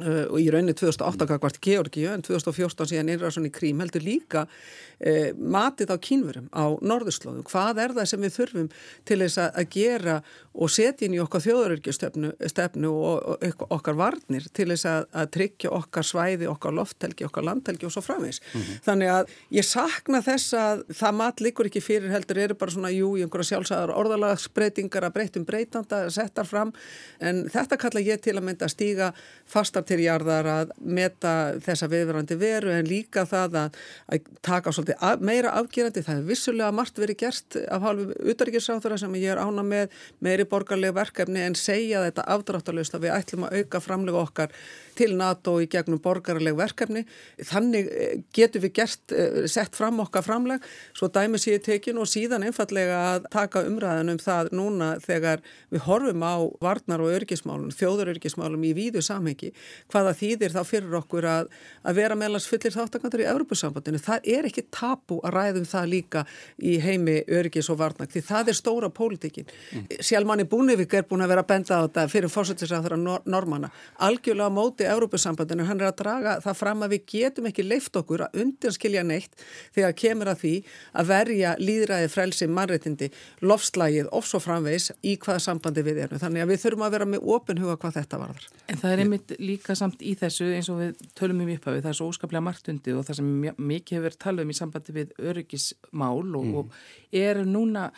og 0.00 0.38
í 0.40 0.48
rauninni 0.52 0.74
2008 0.78 1.26
kakvart 1.28 1.60
Georgíu 1.64 2.12
en 2.12 2.22
2014 2.26 2.92
síðan 2.92 3.12
innræðsson 3.14 3.48
í 3.48 3.52
Krím 3.54 3.82
heldur 3.82 4.04
líka 4.04 4.44
uh, 4.46 5.30
matið 5.38 5.94
á 5.94 5.96
kínverum 6.02 6.48
á 6.54 6.64
norðurslóðum. 6.78 7.46
Hvað 7.48 7.82
er 7.84 7.96
það 7.96 8.10
sem 8.12 8.26
við 8.26 8.36
þurfum 8.38 8.68
til 9.08 9.20
þess 9.24 9.42
að 9.48 9.64
gera 9.74 10.18
og 10.58 10.72
setja 10.74 11.06
inn 11.06 11.14
í 11.14 11.20
okkar 11.22 11.44
þjóðarörgjastefnu 11.44 12.90
og, 12.90 13.28
og 13.46 13.64
okkar 13.78 13.98
varnir 13.98 14.48
til 14.54 14.68
þess 14.72 14.88
að, 14.90 15.06
að 15.22 15.30
tryggja 15.36 15.72
okkar 15.76 16.06
svæði, 16.06 16.48
okkar 16.50 16.74
lofthelgi, 16.74 17.26
okkar 17.28 17.46
landhelgi 17.46 17.86
og 17.86 17.94
svo 17.94 18.02
framvegs. 18.02 18.40
Mm 18.42 18.60
-hmm. 18.60 18.80
Þannig 18.88 19.12
að 19.14 19.34
ég 19.54 19.68
sakna 19.68 20.22
þess 20.22 20.54
að 20.58 20.82
það 20.90 21.18
mat 21.20 21.40
likur 21.40 21.70
ekki 21.70 21.84
fyrir 21.84 22.10
heldur 22.10 22.38
eru 22.38 22.54
bara 22.54 22.74
svona 22.74 22.90
jú 22.90 23.14
í 23.16 23.22
einhverja 23.22 23.50
sjálfsæðar 23.52 23.94
orðalagsbreytingar 23.94 25.06
að 25.06 25.14
breytum 25.14 25.44
breytanda 25.44 26.10
settar 26.10 26.46
fram 26.46 26.72
en 27.20 27.46
þetta 27.48 27.76
kalla 27.76 28.00
ég 28.00 28.20
til 28.20 28.36
að 28.36 28.44
mynda 28.44 28.66
að 28.66 28.74
stíga 28.74 29.12
fastar 29.46 29.86
til 29.88 30.00
jarðar 30.04 30.48
að 30.52 30.72
meta 30.78 31.34
þessa 31.64 31.88
viðverandi 31.90 32.38
veru 32.40 32.72
en 32.74 32.88
líka 32.88 33.24
það 33.28 33.58
að, 33.62 33.78
að 34.12 34.28
taka 34.44 34.72
svolítið 34.74 35.06
af, 35.10 35.22
meira 35.24 35.54
afgerandi. 35.60 36.04
Það 36.06 36.20
er 36.20 36.26
vissulega 36.28 36.74
margt 36.76 37.00
verið 37.00 37.20
gert 37.24 37.58
af 37.66 37.86
hálfu 37.86 38.18
utaríkisráþara 38.32 39.00
sem 39.00 39.16
ég 39.20 39.34
er 39.34 39.42
ána 39.42 39.64
með 39.66 39.96
meiri 40.24 40.48
borgarlega 40.48 40.98
verkefni 41.00 41.44
en 41.46 41.58
segja 41.58 42.04
þetta 42.06 42.26
afdráttalust 42.36 42.96
að 42.96 43.08
við 43.08 43.16
ætlum 43.16 43.48
að 43.48 43.62
auka 43.62 43.82
framlega 43.84 44.22
okkar 44.22 44.54
til 44.98 45.14
NATO 45.18 45.56
í 45.62 45.68
gegnum 45.70 46.00
borgarleg 46.02 46.56
verkefni. 46.58 47.04
Þannig 47.38 47.88
eh, 47.88 48.14
getur 48.34 48.64
við 48.64 48.74
gert, 48.80 49.04
eh, 49.14 49.44
sett 49.50 49.76
fram 49.78 50.00
okkar 50.02 50.26
framleg, 50.26 50.64
svo 50.96 51.10
dæmi 51.12 51.40
séu 51.40 51.60
tekin 51.62 52.00
og 52.02 52.08
síðan 52.10 52.46
einfallega 52.48 52.98
að 53.14 53.28
taka 53.32 53.64
umræðan 53.68 54.12
um 54.14 54.20
það 54.22 54.52
núna 54.58 54.90
þegar 55.04 55.44
við 55.72 55.84
horfum 55.86 56.24
á 56.26 56.36
varnar 56.64 57.04
og 57.04 57.12
örgismálum, 57.14 57.70
þjóðarörgismálum 57.78 58.66
í 58.66 58.74
víðu 58.76 59.02
samhengi, 59.04 59.52
hvaða 59.92 60.14
þýðir 60.18 60.56
þá 60.56 60.60
fyrir 60.66 60.98
okkur 61.00 61.28
að, 61.28 61.52
að 61.84 62.00
vera 62.00 62.18
meðlans 62.18 62.48
fullir 62.50 62.74
þáttakandur 62.74 63.24
í 63.24 63.28
Evropasambandinu. 63.30 64.02
Það 64.02 64.30
er 64.34 64.48
ekki 64.50 64.66
tapu 64.74 65.20
að 65.22 65.36
ræðum 65.36 65.68
það 65.68 65.90
líka 65.94 66.24
í 66.58 66.78
heimi 66.82 67.20
örgis 67.38 67.70
og 67.72 67.80
varnar, 67.82 68.10
því 68.10 68.24
það 68.26 68.52
er 68.52 68.58
stóra 68.58 68.90
pólitíkin. 68.92 69.48
Mm. 69.72 69.86
Sjálfmanni 70.00 70.48
Búnivík 70.48 70.96
er 70.98 71.06
búin 71.08 71.24
að 71.24 71.34
vera 71.34 71.46
benda 71.46 71.80
á 71.80 71.84
þetta 71.86 72.06
fyrir 72.12 72.32
fórsættisræðara 72.32 72.98
normanna. 73.28 73.70
Algjörlega 74.04 74.52
móti 74.52 74.87
Európusambandinu, 74.94 75.66
hann 75.68 75.80
er 75.82 75.90
að 75.90 75.98
draga 76.02 76.34
það 76.44 76.58
fram 76.58 76.84
að 76.84 76.94
við 76.94 77.04
getum 77.12 77.48
ekki 77.50 77.66
leift 77.66 77.98
okkur 77.98 78.24
að 78.26 78.40
undanskilja 78.42 79.04
neitt 79.06 79.44
þegar 79.76 79.94
kemur 80.02 80.32
að 80.32 80.42
því 80.42 80.54
að 81.00 81.10
verja 81.12 81.54
líðræði, 81.60 82.10
frelsi, 82.12 82.48
mannreitindi, 82.58 83.10
lofslægið 83.44 84.10
og 84.16 84.26
svo 84.28 84.40
framvegs 84.42 84.90
í 85.02 85.16
hvaða 85.22 85.44
sambandi 85.46 85.84
við 85.86 86.02
erum. 86.06 86.22
Þannig 86.22 86.44
að 86.44 86.52
við 86.52 86.62
þurfum 86.64 86.86
að 86.88 86.96
vera 86.96 87.08
með 87.14 87.30
ofinhuga 87.36 87.78
hvað 87.78 87.96
þetta 88.00 88.22
varðar. 88.24 88.50
En 88.68 88.82
það 88.82 88.94
er 88.94 89.04
einmitt 89.04 89.36
líka 89.42 89.78
samt 89.78 90.04
í 90.04 90.14
þessu 90.18 90.50
eins 90.56 90.72
og 90.72 90.82
við 90.82 91.06
tölum 91.18 91.44
um 91.44 91.54
upphafið, 91.54 91.84
það 91.86 91.92
er 91.92 91.98
svo 92.00 92.10
óskaplega 92.12 92.44
margtundi 92.44 92.94
og 92.96 93.06
það 93.08 93.20
sem 93.20 93.32
mikið 93.56 93.98
hefur 93.98 94.20
talað 94.26 94.46
um 94.46 94.52
í 94.52 94.58
sambandi 94.58 94.94
við 94.96 95.16
öryggismál 95.18 96.22
og, 96.22 96.44
mm. 96.44 96.56
og 96.62 97.18
er 97.24 97.42
núna 97.48 97.88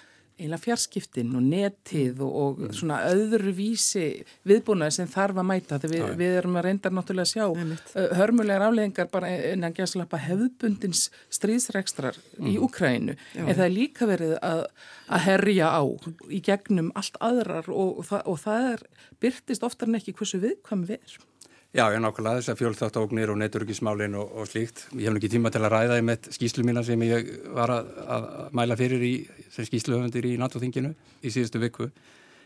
eiginlega 0.40 0.64
fjarskiptin 0.64 1.34
og 1.36 1.44
netið 1.46 2.22
og, 2.24 2.32
og 2.40 2.60
mm. 2.64 2.72
svona 2.80 3.00
öðru 3.10 3.52
vísi 3.56 4.04
viðbúnaði 4.48 4.96
sem 4.96 5.10
þarf 5.10 5.40
að 5.42 5.48
mæta 5.50 5.78
þegar 5.82 5.94
við, 5.94 6.16
við 6.20 6.36
erum 6.40 6.58
að 6.58 6.66
reynda 6.66 6.92
náttúrulega 6.94 7.28
að 7.28 7.32
sjá 7.34 7.44
uh, 7.46 8.04
hörmulegar 8.18 8.66
afleggingar 8.66 9.10
bara 9.12 9.32
en 9.52 9.68
að 9.68 9.80
gæsa 9.80 10.00
lappa 10.00 10.20
hefðbundins 10.24 11.06
stríðsrekstrar 11.38 12.18
mm. 12.38 12.50
í 12.50 12.58
Ukrænu 12.64 13.16
en 13.36 13.52
það 13.52 13.64
er 13.68 13.74
líka 13.76 14.10
verið 14.10 14.36
að, 14.40 14.66
að 15.08 15.26
herja 15.28 15.72
á 15.76 15.82
í 16.30 16.42
gegnum 16.44 16.92
allt 16.98 17.20
aðrar 17.20 17.70
og, 17.70 18.00
og, 18.00 18.06
það, 18.10 18.28
og 18.32 18.44
það 18.44 18.70
er 18.74 18.86
byrtist 19.20 19.66
oftar 19.66 19.90
en 19.90 20.00
ekki 20.00 20.16
hversu 20.16 20.40
viðkvæm 20.42 20.86
við 20.88 21.00
erum. 21.00 21.29
Já, 21.70 21.84
ég 21.94 22.00
nákvæmlega 22.02 22.40
þess 22.40 22.50
að 22.50 22.56
fjölþáttóknir 22.58 23.30
og 23.30 23.36
neturökismálin 23.38 24.16
og, 24.18 24.30
og 24.42 24.48
slíkt. 24.50 24.88
Ég 24.98 25.06
hef 25.06 25.18
ekki 25.20 25.28
tíma 25.36 25.52
til 25.54 25.60
að 25.62 25.70
ræða 25.70 25.98
í 26.00 26.02
með 26.02 26.24
skýslu 26.34 26.64
mína 26.66 26.82
sem 26.82 27.02
ég 27.06 27.28
var 27.54 27.70
að, 27.70 27.90
að 28.10 28.24
mæla 28.58 28.76
fyrir 28.80 29.04
í 29.06 29.10
skýsluhöfundir 29.54 30.26
í 30.26 30.32
NATO-þinginu 30.42 30.90
í 31.22 31.30
síðustu 31.30 31.60
viku. 31.62 31.86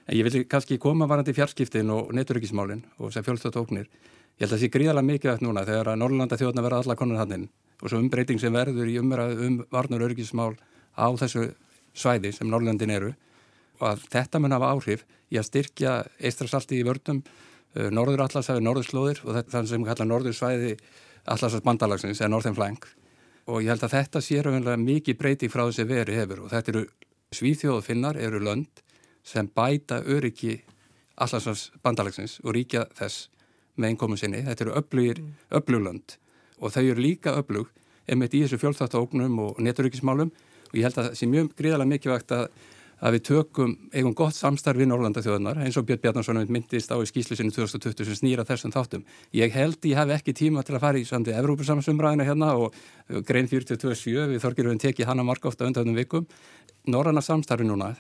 En 0.04 0.18
ég 0.18 0.28
vil 0.28 0.42
kannski 0.44 0.76
koma 0.76 1.08
varandi 1.08 1.32
fjarskiptin 1.32 1.88
og 1.94 2.12
neturökismálin 2.12 2.82
og 2.98 3.06
þess 3.06 3.22
að 3.22 3.30
fjölþáttóknir. 3.30 3.88
Ég 3.88 4.44
held 4.44 4.50
að 4.50 4.58
það 4.58 4.62
sé 4.66 4.70
gríðarlega 4.76 5.08
mikilvægt 5.08 5.46
núna 5.46 5.64
þegar 5.64 5.94
að 5.94 5.98
Norrlanda 6.02 6.40
þjóðna 6.42 6.66
verða 6.66 6.82
alla 6.84 6.98
konar 7.00 7.22
hann 7.24 7.48
og 7.80 7.88
svo 7.88 8.02
umbreyting 8.02 8.40
sem 8.42 8.52
verður 8.52 8.92
í 8.92 8.98
umræðu 9.00 9.48
um 9.48 9.56
varnur 9.72 10.04
örgismál 10.04 10.52
á 11.00 11.08
þessu 11.16 11.46
svæði 11.96 12.34
sem 12.37 12.52
Norrlandin 12.52 12.92
eru 12.92 13.14
og 13.80 13.88
að 13.88 14.04
þetta 14.12 14.40
mun 14.40 14.54
hafa 14.56 14.70
áhrif 14.76 15.08
í 15.32 15.40
að 15.40 15.48
styrkja 15.48 15.96
eistrasalti 16.20 16.78
í 16.78 16.84
vördum 16.87 17.24
Eh, 17.74 17.90
norður 17.90 18.22
allarsæði, 18.28 18.62
norðurslóðir 18.62 19.20
og 19.24 19.34
þetta 19.34 19.64
sem 19.66 19.82
við 19.82 19.90
kalla 19.90 20.06
norðursvæði 20.06 20.74
allarsæðs 21.32 21.64
bandalagsins 21.66 22.20
eða 22.20 22.30
norðin 22.30 22.54
flank. 22.54 22.87
Og 23.50 23.64
ég 23.64 23.72
held 23.72 23.82
að 23.84 23.96
þetta 23.96 24.22
sér 24.24 24.48
umvel 24.48 24.76
mikið 24.80 25.18
breyti 25.18 25.50
frá 25.50 25.64
þessi 25.66 25.87
veri 25.88 26.14
hefur. 26.14 26.44
Og 26.44 26.52
þetta 26.52 26.72
eru 26.72 26.84
svíþjóðfinnar 27.34 28.20
eru 28.22 28.40
lönd 28.46 28.84
sem 29.26 29.48
bæta 29.50 30.04
öryggi 30.06 30.60
allarsæðs 31.18 31.72
bandalagsins 31.82 32.38
og 32.44 32.54
ríkja 32.54 32.87
þess 32.94 33.28
með 33.74 33.90
einkomu 33.90 34.18
sinni. 34.20 34.44
Þetta 34.46 34.68
eru 34.68 34.78
öfluglönd 35.58 36.16
og 36.62 36.70
þau 36.70 36.84
eru 36.84 37.02
líka 37.02 37.34
öflug 37.40 37.72
emitt 38.06 38.37
í 38.37 38.44
þessu 38.44 38.60
fjölþáttóknum 38.62 39.34
og 39.42 39.58
neturyggismálum 39.64 40.30
og 40.30 40.78
ég 40.78 40.87
held 40.87 40.98
að 41.00 41.08
það 41.08 41.18
sé 41.18 41.28
mjög 41.30 41.50
gríðarlega 41.58 41.90
mikilvægt 41.90 42.34
að 42.37 42.46
að 43.04 43.18
við 43.18 43.24
tökum 43.28 43.74
eigum 43.92 44.14
gott 44.16 44.36
samstarfi 44.36 44.86
í 44.86 44.88
Norrlanda 44.88 45.22
þjóðunar 45.24 45.60
eins 45.64 45.76
og 45.76 45.86
Björn 45.88 46.00
Bjarnarsson 46.00 46.40
myndist 46.48 46.92
á 46.92 46.96
í 46.96 47.08
skýslusinu 47.08 47.52
2020 47.52 48.08
sem 48.08 48.18
snýra 48.20 48.46
þessum 48.48 48.72
þáttum. 48.72 49.04
Ég 49.36 49.52
held 49.52 49.84
ég 49.84 50.00
hef 50.00 50.14
ekki 50.16 50.36
tíma 50.36 50.64
til 50.64 50.78
að 50.78 50.84
fara 50.86 51.00
í 51.00 51.04
samtið 51.08 51.36
Evrópusamsumræðina 51.42 52.28
hérna 52.28 52.54
og 52.56 52.76
grein 53.28 53.50
42.7 53.50 54.30
við 54.32 54.40
þorgirum 54.44 54.80
tekið 54.80 55.10
hana 55.10 55.26
marka 55.26 55.50
ofta 55.52 55.68
undanum 55.68 55.98
vikum. 55.98 56.24
Norrlanda 56.88 57.24
samstarfi 57.24 57.64
núna, 57.68 57.94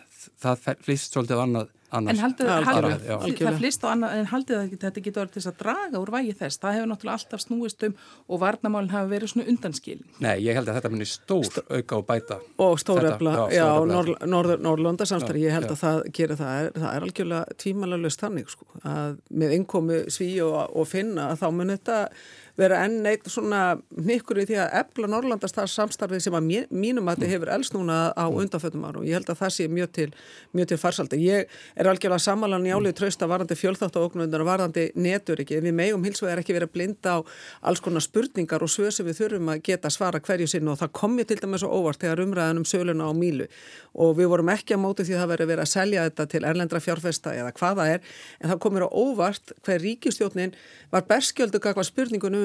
það 0.44 0.84
flýst 0.84 1.16
svolítið 1.16 1.42
annað 1.44 1.72
annars. 1.94 2.18
En 2.18 2.24
haldið, 2.24 2.50
haldið, 2.66 3.06
haldið 3.22 3.48
það 3.48 3.58
flist 3.60 3.84
á 3.84 3.88
annað, 3.90 4.14
en 4.18 4.28
haldið 4.30 4.58
það 4.58 4.70
þetta 4.84 5.02
getur 5.04 5.22
verið 5.22 5.34
til 5.34 5.40
þess 5.40 5.50
að 5.50 5.58
draga 5.62 6.00
úr 6.00 6.12
vægi 6.14 6.34
þess. 6.40 6.60
Það 6.62 6.76
hefur 6.76 6.90
náttúrulega 6.90 7.18
alltaf 7.18 7.42
snúist 7.44 7.86
um 7.88 7.96
og 8.26 8.40
varnamálinn 8.42 8.94
hafa 8.94 9.10
verið 9.12 9.32
svona 9.32 9.48
undanskil. 9.52 9.98
Nei, 10.24 10.34
ég 10.44 10.58
held 10.58 10.70
að 10.70 10.78
þetta 10.80 10.92
munir 10.94 11.10
stór 11.10 11.48
St 11.48 11.64
auka 11.68 11.98
og 12.00 12.06
bæta. 12.08 12.38
Og 12.64 12.78
stór 12.82 13.08
efla, 13.10 13.34
já, 13.54 13.64
já 13.64 14.26
Norrlanda 14.26 15.08
samstarfi, 15.08 15.44
ég 15.46 15.54
held 15.54 15.68
já. 15.68 15.74
að 15.74 15.82
það 15.82 16.00
gerir 16.18 16.40
það. 16.40 16.54
Er, 16.60 16.70
það 16.78 16.88
er 16.92 17.08
algjörlega 17.08 17.58
tímalega 17.64 18.06
löst 18.06 18.24
þannig, 18.24 18.54
sko, 18.54 18.70
að 18.82 19.20
með 19.42 19.58
innkomi 19.58 20.00
sví 20.14 20.30
og, 20.44 20.56
og 20.74 20.88
finna 20.90 21.30
að 21.32 21.44
þá 21.44 21.46
mun 21.54 21.76
þetta 21.76 22.00
vera 22.60 22.82
enn 22.84 23.00
neitt 23.02 23.26
svona 23.30 23.78
nikkur 23.90 24.38
í 24.42 24.46
því 24.48 24.58
að 24.62 24.76
ebla 24.80 25.10
Norrlandastar 25.10 25.70
samstarfið 25.70 26.24
sem 26.26 26.36
að 26.38 26.46
mínum 26.70 27.08
að 27.10 27.18
þetta 27.18 27.32
hefur 27.32 27.52
elst 27.56 27.74
núna 27.74 27.98
á 28.14 28.26
mm. 28.26 28.38
undanfötum 28.44 28.84
árum 28.86 29.06
ég 29.06 29.18
held 29.18 29.32
að 29.32 29.40
það 29.42 29.54
sé 29.56 29.68
mjög 29.68 29.92
til, 29.98 30.08
mjög 30.54 30.70
til 30.70 30.78
farsaldi. 30.80 31.20
Ég 31.24 31.50
er 31.74 31.90
algjörlega 31.90 32.22
samanlan 32.22 32.66
í 32.68 32.74
álið 32.74 32.96
trösta 33.00 33.28
varandi 33.30 33.58
fjölþátt 33.58 33.98
og 33.98 34.18
varandi 34.44 34.90
neturiki. 34.94 35.58
Við 35.64 35.74
megum 35.74 36.04
hins 36.06 36.22
vegar 36.22 36.42
ekki 36.42 36.54
verið 36.56 36.70
að 36.70 36.74
blinda 36.76 37.16
á 37.16 37.18
alls 37.66 37.82
konar 37.82 38.04
spurningar 38.04 38.62
og 38.62 38.70
svöð 38.70 38.92
sem 38.98 39.08
við 39.08 39.20
þurfum 39.22 39.50
að 39.52 39.62
geta 39.68 39.90
svara 39.90 40.20
hverju 40.22 40.48
sinn 40.50 40.68
og 40.70 40.78
það 40.80 40.92
kom 41.00 41.18
ég 41.18 41.28
til 41.30 41.40
dæmis 41.40 41.64
og 41.66 41.74
óvart 41.74 42.02
þegar 42.04 42.22
umræðan 42.24 42.62
um 42.62 42.68
söluna 42.68 43.08
á 43.08 43.12
mílu 43.16 43.48
og 43.94 44.16
við 44.18 44.30
vorum 44.32 44.50
ekki 44.52 44.76
að 44.76 44.82
móti 44.82 45.06
því 45.06 45.16
að 45.16 45.22
það 45.22 45.32
veri 45.32 45.48
verið 45.50 45.64
að 45.64 45.72
selja 45.72 46.06
þetta 46.08 46.26
til 46.32 46.42
erlendra 46.48 46.80
fjárfesta 46.82 47.34
eða 47.34 47.52
hvaða 47.54 47.86
er 47.94 48.00
en 48.40 48.50
það 48.50 48.62
komir 48.64 48.86
á 48.86 48.88
óvart 48.90 49.54
hver 49.64 49.82
ríkistjóknin 49.84 50.54
var 50.92 51.06
berskjöldu 51.10 51.60
kakvað 51.62 51.88
spurningunum 51.90 52.43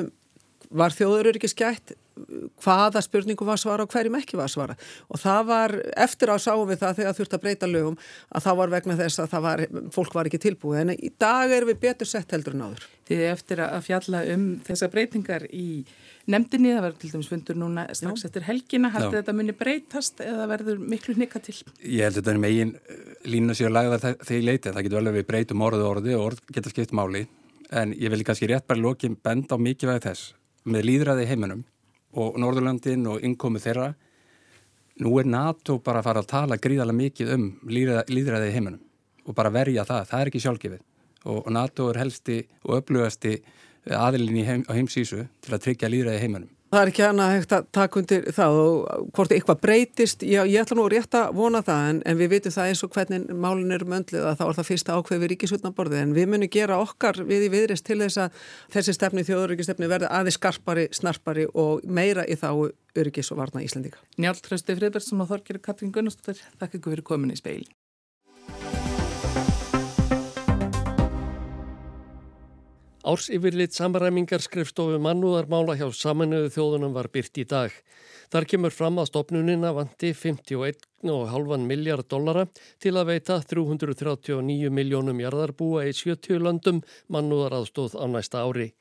var 0.69 0.93
þjóður 0.93 1.33
ekki 1.33 1.49
skætt 1.51 1.95
hvaða 2.63 3.01
spurningu 3.03 3.45
var 3.47 3.59
svara 3.59 3.85
og 3.85 3.93
hverjum 3.93 4.17
ekki 4.19 4.37
var 4.39 4.51
svara 4.51 4.75
og 5.07 5.21
það 5.21 5.41
var, 5.47 5.71
eftir 6.05 6.29
að 6.33 6.43
sáum 6.43 6.67
við 6.69 6.81
það 6.83 6.97
þegar 6.99 7.17
þurft 7.19 7.35
að 7.37 7.43
breyta 7.45 7.69
lögum 7.69 7.97
að 8.35 8.45
það 8.45 8.59
var 8.59 8.69
vegna 8.75 8.97
þess 8.99 9.23
að 9.23 9.35
var, 9.45 9.59
fólk 9.95 10.13
var 10.17 10.29
ekki 10.29 10.41
tilbúið 10.43 10.79
en 10.83 10.93
í 10.95 11.11
dag 11.21 11.47
erum 11.55 11.71
við 11.71 11.81
betur 11.85 12.09
sett 12.09 12.31
heldur 12.35 12.57
en 12.57 12.65
áður. 12.67 12.87
Þið 13.09 13.19
eftir 13.31 13.57
að 13.65 13.85
fjalla 13.87 14.19
um 14.35 14.43
þessa 14.67 14.87
breytingar 14.93 15.43
í 15.49 15.67
nefndinni, 16.29 16.75
það 16.75 16.83
verður 16.85 16.99
til 17.01 17.11
dæmis 17.13 17.31
fundur 17.31 17.57
núna 17.57 17.87
strax 17.97 18.21
Já. 18.21 18.27
eftir 18.29 18.43
helgina, 18.45 18.91
hætti 18.93 19.15
þetta 19.15 19.33
muni 19.33 19.55
breytast 19.57 20.21
eða 20.21 20.45
verður 20.51 20.77
miklu 20.91 21.15
nýka 21.17 21.39
til? 21.41 21.55
Ég 21.81 22.05
held 22.05 22.13
að 22.13 22.19
þetta 22.19 22.35
er 22.35 22.43
megin 22.43 22.75
eh, 22.77 22.81
lína 23.31 23.55
sér 23.57 23.71
að 23.71 23.77
lagða 23.79 24.01
þegar 24.03 24.35
ég 24.35 24.45
leiti, 24.45 24.69
það 24.69 24.83
getur 24.85 24.99
vel 24.99 25.09
að 25.09 25.17
við 25.17 25.29
breytum 25.31 25.65
orðu 25.65 25.87
orði 25.89 26.13
og 26.19 26.25
orð 26.27 26.39
með 30.63 30.85
líðræði 30.89 31.25
heiminum 31.29 31.63
og 32.19 32.37
Norðurlandin 32.41 33.05
og 33.09 33.23
innkomu 33.25 33.61
þeirra 33.61 33.93
nú 34.99 35.15
er 35.21 35.29
NATO 35.29 35.79
bara 35.83 36.01
að 36.01 36.09
fara 36.09 36.23
að 36.23 36.31
tala 36.33 36.59
gríðarlega 36.59 36.99
mikið 36.99 37.33
um 37.35 37.49
líðræði 37.69 38.53
heiminum 38.55 38.83
og 39.25 39.35
bara 39.37 39.53
verja 39.53 39.85
það, 39.85 40.05
það 40.09 40.21
er 40.21 40.31
ekki 40.31 40.41
sjálfgefið. 40.43 40.85
Og 41.29 41.49
NATO 41.53 41.89
er 41.91 41.99
helsti 41.99 42.37
og 42.65 42.79
öflugasti 42.79 43.35
aðilin 43.85 44.45
heim, 44.47 44.63
á 44.65 44.71
heimsísu 44.73 45.25
til 45.43 45.53
að 45.53 45.63
tryggja 45.65 45.91
líðræði 45.91 46.23
heiminum 46.23 46.49
Það 46.69 46.83
er 46.83 46.89
ekki 46.91 47.01
hana 47.01 47.27
hægt 47.31 47.53
að 47.55 47.69
taka 47.73 47.97
undir 47.97 48.25
það 48.35 48.57
og 48.61 49.05
hvort 49.17 49.31
eitthvað 49.33 49.61
breytist, 49.63 50.21
já 50.21 50.43
ég 50.45 50.61
ætla 50.61 50.77
nú 50.77 50.83
rétt 50.91 51.15
að 51.17 51.31
vona 51.39 51.63
það 51.65 51.85
en, 51.89 52.01
en 52.05 52.19
við 52.19 52.29
vitum 52.35 52.53
það 52.53 52.69
eins 52.69 52.83
og 52.85 52.91
hvernig 52.93 53.31
málun 53.33 53.73
er 53.73 53.85
möndlið 53.89 54.27
að 54.29 54.37
þá 54.37 54.43
er 54.45 54.59
það 54.59 54.69
fyrsta 54.69 54.97
ákveð 54.99 55.23
við 55.23 55.31
ríkisutnaborðið 55.33 56.03
en 56.03 56.13
við 56.13 56.29
munum 56.29 56.53
gera 56.53 56.77
okkar 56.83 57.23
við 57.25 57.47
í 57.47 57.49
viðrist 57.55 57.87
til 57.89 57.97
þess 58.03 58.21
að 58.21 58.45
þessi 58.77 58.97
stefni 58.99 59.25
þjóðuríkistefni 59.25 59.89
verði 59.89 60.13
aðeins 60.13 60.37
skarpari, 60.37 60.85
snarpari 60.93 61.49
og 61.57 61.81
meira 61.89 62.27
í 62.29 62.37
þá 62.37 62.51
öryggis 62.99 63.33
og 63.33 63.41
varna 63.41 63.65
Íslandíka. 63.65 63.97
Njálf 64.21 64.45
Trösti 64.45 64.77
Friðbergsson 64.77 65.25
og 65.25 65.33
Þorgir 65.33 65.63
Katrín 65.65 65.93
Gunnarsdóttir, 65.95 66.45
þakka 66.61 66.77
ykkur 66.77 66.99
fyrir 66.99 67.09
komin 67.09 67.33
í 67.33 67.41
speil. 67.41 67.65
Ársyfirlit 73.07 73.71
samræmingar 73.71 74.41
skrifstofu 74.43 74.97
mannúðarmála 74.99 75.77
hjá 75.79 75.85
samanuðu 75.95 76.49
þjóðunum 76.51 76.97
var 76.97 77.07
byrt 77.07 77.37
í 77.39 77.45
dag. 77.47 77.71
Þar 78.27 78.47
kemur 78.51 78.73
fram 78.75 78.99
að 78.99 79.07
stopnunina 79.07 79.71
vanti 79.71 80.11
51,5 80.11 81.63
miljard 81.63 82.09
dollara 82.11 82.43
til 82.83 82.93
að 82.99 83.13
veita 83.13 83.39
339 83.47 84.67
miljónum 84.67 85.23
jarðarbúa 85.23 85.87
í 85.87 85.95
70 85.95 86.43
löndum 86.43 86.83
mannúðaraðstóð 87.07 87.95
á 87.95 88.05
næsta 88.11 88.43
ári. 88.43 88.73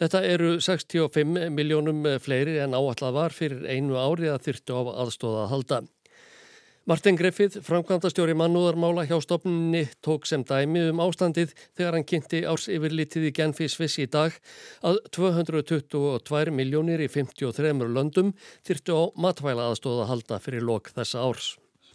Þetta 0.00 0.24
eru 0.24 0.56
65 0.64 1.52
miljónum 1.52 2.06
fleiri 2.24 2.56
en 2.64 2.72
áallat 2.72 3.12
var 3.12 3.36
fyrir 3.36 3.68
einu 3.68 4.00
ári 4.00 4.32
að 4.32 4.46
þyrtu 4.48 4.80
á 4.80 4.82
aðstóða 5.04 5.44
að 5.44 5.52
halda. 5.52 5.82
Martin 6.88 7.16
Griffith, 7.16 7.58
framkvæmdastjóri 7.60 8.32
mannúðarmála 8.40 9.02
hjá 9.04 9.18
stopninni, 9.20 9.82
tók 10.00 10.24
sem 10.24 10.40
dæmi 10.48 10.86
um 10.88 11.02
ástandið 11.04 11.52
þegar 11.76 11.96
hann 11.98 12.06
kynnti 12.08 12.40
árs 12.48 12.70
yfirlitið 12.72 13.26
í 13.28 13.32
Genfi 13.36 13.68
Sviss 13.68 14.00
í 14.00 14.06
dag 14.08 14.32
að 14.80 14.96
222 15.12 16.54
miljónir 16.56 17.04
í 17.04 17.10
53 17.12 17.84
löndum 17.84 18.32
þyrtu 18.64 18.96
á 18.96 19.02
matvæla 19.12 19.68
aðstóða 19.68 20.06
að 20.06 20.10
halda 20.14 20.40
fyrir 20.40 20.64
lok 20.64 20.88
þessa 20.96 21.20
árs. 21.20 21.50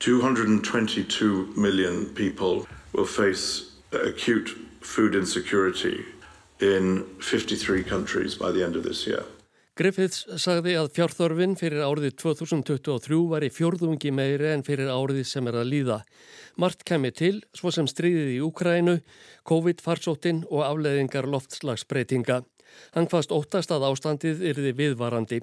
222 0.06 1.58
million 1.58 2.06
people 2.14 2.68
will 2.94 3.10
face 3.10 3.74
acute 3.92 4.54
food 4.82 5.16
insecurity 5.16 6.06
in 6.62 7.04
53 7.20 7.84
countries 7.84 8.38
by 8.38 8.52
the 8.52 8.64
end 8.64 8.76
of 8.76 8.84
this 8.84 9.08
year. 9.08 9.26
Griffiths 9.76 10.22
sagði 10.40 10.78
að 10.80 10.94
fjárþörfin 10.96 11.58
fyrir 11.60 11.82
árið 11.84 12.14
2023 12.22 13.18
var 13.28 13.44
í 13.44 13.50
fjórðungi 13.52 14.08
meiri 14.16 14.54
en 14.54 14.62
fyrir 14.64 14.88
árið 14.88 15.26
sem 15.28 15.50
er 15.52 15.58
að 15.60 15.68
líða. 15.74 15.98
Mart 16.56 16.86
kemi 16.88 17.12
til, 17.12 17.42
svo 17.52 17.74
sem 17.76 17.84
stríðið 17.92 18.38
í 18.38 18.40
Úkrænu, 18.46 19.02
COVID-farsóttin 19.44 20.46
og 20.48 20.64
afleðingar 20.64 21.28
loftslagsbreytinga. 21.28 22.38
Hann 22.96 23.10
hvaðst 23.12 23.36
óttast 23.36 23.76
að 23.76 23.84
ástandið 23.90 24.48
yrði 24.54 24.72
viðvarandi. 24.80 25.42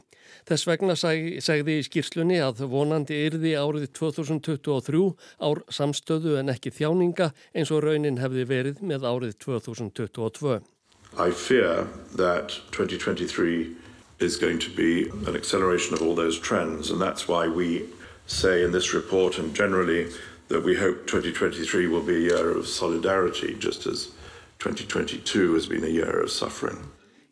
Þess 0.49 0.65
vegna 0.71 0.97
seg, 0.97 1.45
segði 1.45 1.77
í 1.83 1.85
skýrslunni 1.85 2.41
að 2.41 2.65
vonandi 2.73 3.21
yrði 3.29 3.53
árið 3.61 3.93
2023 4.01 5.05
ár 5.45 5.61
samstöðu 5.69 6.41
en 6.41 6.49
ekki 6.57 6.73
þjáninga 6.73 7.35
eins 7.53 7.69
og 7.69 7.85
raunin 7.85 8.21
hefði 8.25 8.49
verið 8.49 8.81
með 8.81 9.05
árið 9.13 9.37
2022. 9.45 10.61
I 14.23 14.29
fear 14.29 14.31
that 14.31 14.31
2023 14.31 14.31
is 14.31 14.37
going 14.37 14.59
to 14.59 14.71
be 14.71 15.29
an 15.29 15.37
acceleration 15.37 15.95
of 15.95 16.03
all 16.03 16.15
those 16.15 16.39
trends. 16.39 16.91
And 16.91 17.01
that's 17.01 17.29
why 17.29 17.49
we 17.49 17.85
say 18.27 18.63
in 18.65 18.73
this 18.73 18.95
report 18.95 19.39
and 19.39 19.55
generally 19.55 20.11
that 20.49 20.65
we 20.65 20.77
hope 20.77 21.07
2023 21.07 21.87
will 21.89 22.03
be 22.03 22.17
a 22.17 22.19
year 22.19 22.57
of 22.59 22.67
solidarity, 22.69 23.55
just 23.59 23.87
as 23.87 24.13
2022 24.59 25.55
has 25.55 25.67
been 25.67 25.85
a 25.85 25.89
year 25.89 26.23
of 26.23 26.31
suffering. 26.31 26.79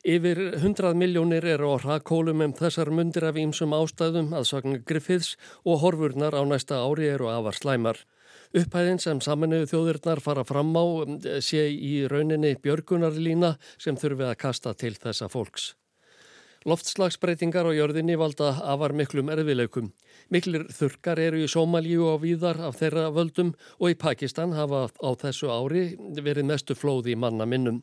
Yfir 0.05 0.57
100 0.57 0.97
miljónir 0.97 1.45
eru 1.45 1.77
á 1.77 1.79
hrakólum 1.79 2.41
um 2.41 2.53
þessar 2.55 2.89
mundir 2.89 3.23
af 3.23 3.37
ýmsum 3.37 3.75
ástæðum 3.77 4.33
að 4.33 4.49
sagna 4.49 4.79
Griffiths 4.79 5.37
og 5.65 5.81
horfurnar 5.81 6.33
á 6.33 6.43
næsta 6.49 6.81
ári 6.81 7.13
eru 7.13 7.29
afar 7.29 7.53
slæmar. 7.53 8.07
Upphæðin 8.57 8.99
sem 8.99 9.21
saminuðu 9.21 9.69
þjóðirnar 9.69 10.21
fara 10.21 10.45
fram 10.45 10.73
á 10.73 10.85
um, 11.05 11.21
sé 11.41 11.69
í 11.69 12.09
rauninni 12.09 12.57
björgunarlína 12.57 13.59
sem 13.79 13.97
þurfi 13.97 14.25
að 14.25 14.41
kasta 14.41 14.75
til 14.75 14.97
þessa 14.97 15.29
fólks. 15.29 15.80
Loftslagsbreytingar 16.69 17.65
á 17.65 17.73
jörðinni 17.73 18.19
valda 18.21 18.51
afar 18.69 18.93
miklum 18.93 19.31
erfileikum. 19.33 19.87
Miklir 20.29 20.67
þurkar 20.69 21.17
eru 21.23 21.39
í 21.41 21.47
Sómalíu 21.49 22.03
og 22.11 22.19
víðar 22.21 22.61
af 22.67 22.77
þeirra 22.83 23.07
völdum 23.17 23.55
og 23.79 23.95
í 23.95 23.97
Pakistan 23.97 24.53
hafa 24.53 24.83
á 24.93 25.11
þessu 25.23 25.49
ári 25.49 25.87
verið 26.21 26.45
mestu 26.51 26.77
flóði 26.77 27.17
manna 27.17 27.47
minnum. 27.49 27.79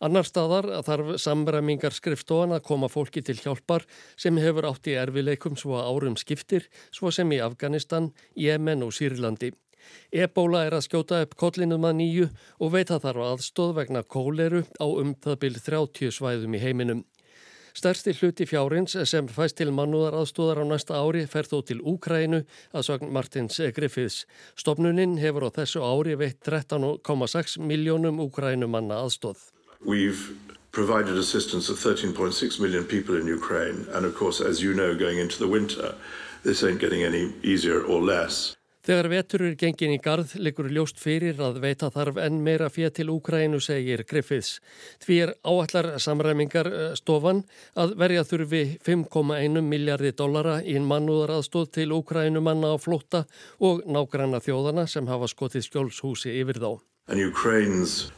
Annar 0.00 0.24
staðar 0.24 0.70
þarf 0.86 1.18
samræmingar 1.20 1.92
skrifstofan 1.92 2.56
að 2.56 2.64
koma 2.70 2.88
fólki 2.88 3.20
til 3.20 3.36
hjálpar 3.42 3.84
sem 4.16 4.40
hefur 4.40 4.70
átt 4.70 4.88
í 4.88 4.96
erfileikum 4.96 5.60
svo 5.60 5.76
árum 5.76 6.16
skiptir, 6.16 6.64
svo 6.88 7.12
sem 7.12 7.28
í 7.36 7.42
Afganistan, 7.44 8.14
Jemen 8.32 8.86
og 8.88 8.96
Sýrlandi. 8.96 9.52
Ebóla 10.08 10.64
er 10.64 10.78
að 10.78 10.86
skjóta 10.88 11.20
upp 11.26 11.36
kollinum 11.36 11.84
að 11.84 11.98
nýju 12.00 12.32
og 12.56 12.72
veit 12.72 12.88
að 12.88 13.04
þarf 13.04 13.28
aðstóð 13.34 13.76
vegna 13.82 14.04
kóleru 14.16 14.64
á 14.80 14.86
um 14.88 15.12
það 15.12 15.40
byrð 15.44 15.64
30 15.68 16.18
svæðum 16.22 16.56
í 16.56 16.64
heiminum. 16.64 17.04
Stærsti 17.74 18.14
hluti 18.20 18.46
fjárins 18.46 18.96
sem 19.10 19.28
fæst 19.28 19.58
til 19.60 19.72
mannúðar 19.74 20.16
aðstóðar 20.20 20.62
á 20.62 20.64
næsta 20.68 20.98
ári 20.98 21.24
fer 21.26 21.48
þó 21.48 21.62
til 21.66 21.80
Úkrænu 21.80 22.42
að 22.72 22.86
sagn 22.88 23.12
Martins 23.12 23.60
Griffiths. 23.76 24.26
Stopnuninn 24.56 25.18
hefur 25.18 25.48
á 25.48 25.50
þessu 25.60 25.84
ári 25.84 26.18
veitt 26.18 26.40
13,6 26.44 27.58
miljónum 27.60 28.20
Úkrænumanna 28.26 29.02
aðstóð. 29.04 29.38
Provided 30.70 31.16
assistance 31.16 31.72
of 31.72 31.78
13.6 31.78 32.60
million 32.60 32.84
people 32.84 33.16
in 33.16 33.26
Ukraine 33.26 33.86
and 33.94 34.04
of 34.04 34.14
course 34.14 34.40
as 34.40 34.62
you 34.62 34.74
know 34.74 34.94
going 34.94 35.18
into 35.18 35.38
the 35.38 35.48
winter 35.48 35.94
this 36.44 36.62
ain't 36.62 36.78
getting 36.78 37.02
any 37.02 37.32
easier 37.42 37.82
or 37.82 38.00
less. 38.00 38.57
Þegar 38.88 39.06
vetur 39.12 39.42
er 39.44 39.56
gengin 39.60 39.90
í 39.92 39.96
gard 40.00 40.30
likur 40.40 40.70
ljóst 40.72 40.96
fyrir 40.96 41.36
að 41.44 41.58
veita 41.60 41.90
þarf 41.92 42.16
enn 42.24 42.38
meira 42.40 42.70
fér 42.72 42.88
til 42.96 43.10
Úkrænu, 43.12 43.58
segir 43.60 44.00
Griffiths. 44.08 44.62
Því 45.04 45.18
er 45.26 45.32
áallar 45.44 45.88
samræmingar 46.00 46.70
stofan 46.96 47.42
að 47.76 47.92
verja 48.00 48.22
þurfi 48.24 48.62
5,1 48.86 49.60
miljardi 49.60 50.14
dollara 50.16 50.62
í 50.64 50.78
mannúðaraðstóð 50.80 51.68
til 51.76 51.92
Úkrænu 51.98 52.40
manna 52.40 52.70
á 52.72 52.76
flótta 52.80 53.26
og 53.60 53.84
nágranna 53.84 54.40
þjóðana 54.40 54.86
sem 54.88 55.12
hafa 55.12 55.28
skotið 55.28 55.66
skjólshúsi 55.68 56.32
yfir 56.40 56.56
þá. 56.56 56.80
Ukraine's 57.12 58.08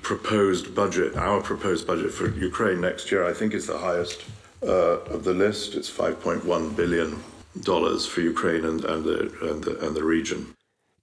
proposed 0.00 0.72
budget, 0.74 1.20
our 1.20 1.42
proposed 1.42 1.86
budget 1.86 2.16
for 2.16 2.32
Ukraine 2.40 2.80
next 2.80 3.12
year 3.12 3.28
I 3.28 3.34
think 3.34 3.52
is 3.52 3.66
the 3.66 3.76
highest 3.76 4.24
uh, 4.62 5.04
of 5.12 5.24
the 5.24 5.34
list. 5.34 5.74
It's 5.74 5.92
5.1 5.92 6.74
billion 6.74 7.10
dollars 7.10 7.33
for 7.62 8.20
Ukraine 8.20 8.64
and, 8.64 8.84
and, 8.84 9.04
the, 9.04 9.30
and, 9.50 9.64
the, 9.64 9.78
and 9.86 9.94
the 9.96 10.02
region. 10.02 10.54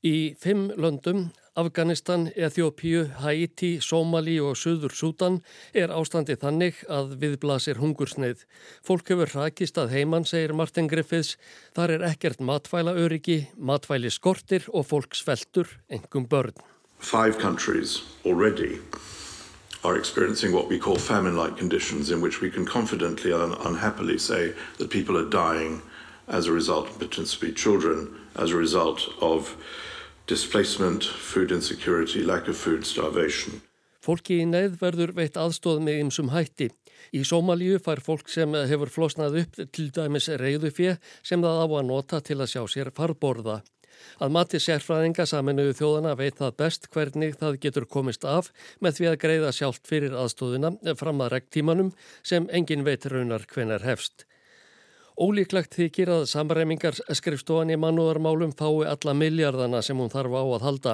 Í 0.04 0.36
fimm 0.42 0.72
löndum, 0.82 1.30
Afganistan, 1.56 2.32
Eþjópíu, 2.34 3.04
Haiti, 3.22 3.80
Somali 3.82 4.40
og 4.40 4.56
Suður 4.58 4.96
Sútan 4.96 5.42
er 5.76 5.92
ástandi 5.94 6.34
þannig 6.40 6.80
að 6.90 7.18
viðblasir 7.22 7.78
hungursneið. 7.78 8.46
Fólk 8.82 9.12
hefur 9.12 9.30
hrakist 9.36 9.78
að 9.78 9.94
heimann, 9.94 10.26
segir 10.26 10.56
Martin 10.58 10.88
Griffiths. 10.88 11.36
Þar 11.76 11.98
er 11.98 12.06
ekkert 12.08 12.42
matvæla 12.42 12.96
öryggi, 12.98 13.52
matvæli 13.58 14.10
skortir 14.10 14.66
og 14.74 14.88
fólk 14.90 15.14
sveltur, 15.14 15.68
engum 15.92 16.26
börn. 16.26 16.56
Five 16.98 17.38
countries 17.38 18.02
already 18.26 18.80
are 19.84 19.98
experiencing 19.98 20.54
what 20.54 20.68
we 20.68 20.80
call 20.80 20.96
famine-like 20.96 21.58
conditions 21.58 22.12
in 22.12 22.22
which 22.22 22.42
we 22.42 22.50
can 22.50 22.66
confidently 22.66 23.34
and 23.34 23.54
unhappily 23.66 24.18
say 24.18 24.54
that 24.78 24.90
people 24.90 25.18
are 25.18 25.30
dying 25.30 25.82
as 26.32 26.48
a 26.48 26.52
result, 26.52 26.88
potentially 26.98 27.52
children, 27.54 28.08
as 28.36 28.52
a 28.52 28.56
result 28.56 29.10
of 29.22 29.56
displacement, 30.28 31.04
food 31.04 31.52
insecurity, 31.52 32.24
lack 32.24 32.48
of 32.48 32.58
food, 32.58 32.86
starvation. 32.86 33.62
Fólki 34.02 34.40
í 34.42 34.46
neð 34.50 34.80
verður 34.82 35.12
veitt 35.14 35.36
aðstóð 35.38 35.84
með 35.86 36.00
ymsum 36.06 36.32
hætti. 36.34 36.72
Í 37.14 37.22
Sómalíu 37.28 37.78
fær 37.84 38.00
fólk 38.02 38.32
sem 38.32 38.56
hefur 38.70 38.90
flosnað 38.90 39.38
upp 39.44 39.60
til 39.76 39.92
dæmis 39.94 40.30
reyðufið 40.42 40.98
sem 41.22 41.44
það 41.44 41.62
á 41.62 41.66
að 41.68 41.86
nota 41.90 42.22
til 42.26 42.40
að 42.40 42.50
sjá 42.56 42.64
sér 42.72 42.90
farborða. 42.98 43.60
Að 44.18 44.34
mati 44.34 44.58
sérfræðinga 44.64 45.28
saminuðu 45.30 45.76
þjóðana 45.78 46.16
veit 46.18 46.40
það 46.40 46.58
best 46.64 46.88
hvernig 46.94 47.38
það 47.38 47.60
getur 47.66 47.86
komist 47.86 48.26
af 48.26 48.50
með 48.82 48.98
því 48.98 49.10
að 49.12 49.20
greiða 49.26 49.54
sjálft 49.54 49.86
fyrir 49.92 50.18
aðstóðina 50.18 50.96
fram 50.98 51.22
að 51.22 51.36
regntímanum 51.36 51.94
sem 52.26 52.50
engin 52.50 52.88
veit 52.88 53.06
raunar 53.06 53.46
hvenar 53.52 53.86
hefst. 53.86 54.26
Ólíklegt 55.22 55.76
þykir 55.78 56.10
að 56.10 56.24
samræmingar 56.32 56.96
skrifstofan 57.14 57.70
í 57.70 57.76
mannúðarmálum 57.78 58.56
fái 58.58 58.88
alla 58.90 59.14
miljardana 59.14 59.82
sem 59.86 60.00
hún 60.02 60.10
þarf 60.10 60.34
á 60.34 60.42
að 60.42 60.66
halda. 60.66 60.94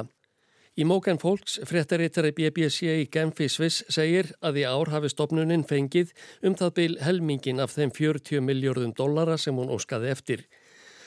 Í 0.76 0.84
móken 0.84 1.16
fólks 1.18 1.56
fréttarittari 1.64 2.34
BBC 2.36 2.90
í 2.92 3.06
Genfi 3.08 3.48
Sviss 3.48 3.86
segir 3.88 4.28
að 4.44 4.60
í 4.60 4.66
ár 4.68 4.92
hafi 4.92 5.08
stopnuninn 5.08 5.64
fengið 5.64 6.12
um 6.44 6.58
það 6.60 6.74
byl 6.76 6.92
helmingin 7.06 7.64
af 7.64 7.72
þeim 7.78 7.94
40 7.96 8.44
miljardum 8.44 8.92
dollara 9.00 9.38
sem 9.40 9.56
hún 9.56 9.72
óskaði 9.72 10.12
eftir. 10.12 10.44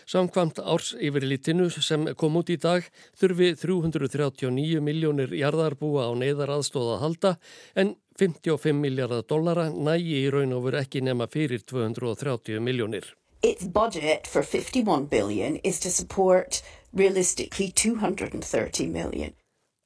Samkvamt 0.09 0.57
árs 0.59 0.95
yfirlítinu 0.97 1.69
sem 1.71 2.09
kom 2.17 2.41
út 2.41 2.49
í 2.49 2.57
dag 2.57 2.89
þurfi 3.21 3.53
339 3.61 4.81
miljónir 4.81 5.37
jarðarbúa 5.37 6.09
á 6.09 6.11
neyðar 6.17 6.57
aðstóða 6.57 6.97
að 6.97 7.03
halda 7.05 7.37
en 7.77 7.93
55 8.19 8.73
miljardar 8.77 9.23
dollara 9.29 9.69
nægi 9.69 10.17
í 10.25 10.29
raun 10.33 10.53
og 10.53 10.67
veru 10.67 10.81
ekki 10.81 11.01
nema 11.01 11.27
fyrir 11.31 11.63
230 11.65 12.59
miljónir. 12.59 13.13
Its 13.43 13.65
budget 13.65 14.27
for 14.27 14.43
51 14.43 15.09
billion 15.09 15.57
is 15.63 15.79
to 15.79 15.89
support 15.89 16.61
realistically 16.93 17.71
230 17.71 18.87
million. 18.87 19.33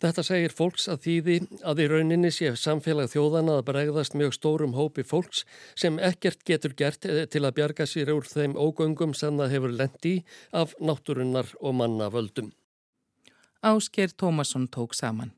Þetta 0.03 0.23
segir 0.27 0.51
fólks 0.51 0.89
að 0.91 1.05
þýði 1.05 1.35
að 1.63 1.79
í 1.79 1.85
rauninni 1.87 2.29
sé 2.33 2.49
samfélag 2.59 3.07
þjóðana 3.13 3.55
að 3.61 3.67
bregðast 3.69 4.17
mjög 4.19 4.33
stórum 4.35 4.75
hópi 4.75 5.05
fólks 5.07 5.45
sem 5.79 5.95
ekkert 6.03 6.43
getur 6.43 6.75
gert 6.75 7.07
eh, 7.07 7.23
til 7.31 7.45
að 7.47 7.55
bjarga 7.61 7.87
sér 7.87 8.11
úr 8.11 8.27
þeim 8.27 8.57
ógöngum 8.59 9.15
sem 9.15 9.39
það 9.39 9.55
hefur 9.55 9.77
lendi 9.79 10.13
af 10.51 10.75
náttúrunnar 10.83 11.55
og 11.61 11.79
manna 11.79 12.11
völdum. 12.11 12.51
Ásker 13.63 14.11
Tómasson 14.11 14.67
tók 14.67 14.93
saman. 14.93 15.31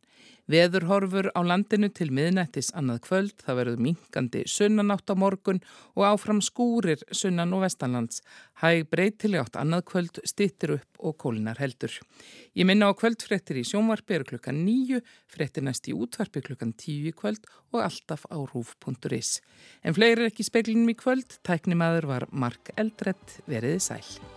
Veðurhorfur 0.48 1.28
á 1.36 1.44
landinu 1.44 1.90
til 1.92 2.08
miðnættis 2.16 2.70
annað 2.78 3.02
kvöld, 3.04 3.34
það 3.44 3.58
verður 3.60 3.82
minkandi 3.84 4.44
sunnanátt 4.48 5.12
á 5.12 5.16
morgun 5.20 5.60
og 5.98 6.06
áfram 6.08 6.40
skúrir 6.40 7.04
sunnan 7.12 7.52
og 7.58 7.66
vestanlands. 7.66 8.22
Hæg 8.64 8.88
breytileg 8.88 9.44
átt 9.44 9.60
annað 9.60 9.84
kvöld, 9.92 10.22
stittir 10.24 10.78
upp 10.78 11.04
og 11.04 11.18
kólinar 11.20 11.60
heldur. 11.60 11.92
Ég 12.56 12.64
minna 12.64 12.88
á 12.88 12.96
kvöldfrettir 12.96 13.60
í 13.60 13.68
sjónvarpi 13.68 14.16
eru 14.16 14.30
klukkan 14.32 14.64
nýju, 14.64 15.04
frettir 15.28 15.68
næst 15.68 15.92
í 15.92 15.98
útvarpi 15.98 16.46
klukkan 16.48 16.72
tíu 16.80 17.12
í 17.12 17.16
kvöld 17.16 17.44
og 17.76 17.84
alltaf 17.84 18.24
á 18.32 18.40
rúf.is. 18.40 19.42
En 19.84 20.00
fleiri 20.00 20.32
ekki 20.32 20.48
speklinum 20.48 20.96
í 20.96 20.98
kvöld, 20.98 21.42
tæknimaður 21.44 22.12
var 22.16 22.32
Mark 22.32 22.72
Eldrett 22.80 23.42
veriði 23.52 23.84
sæl. 23.84 24.37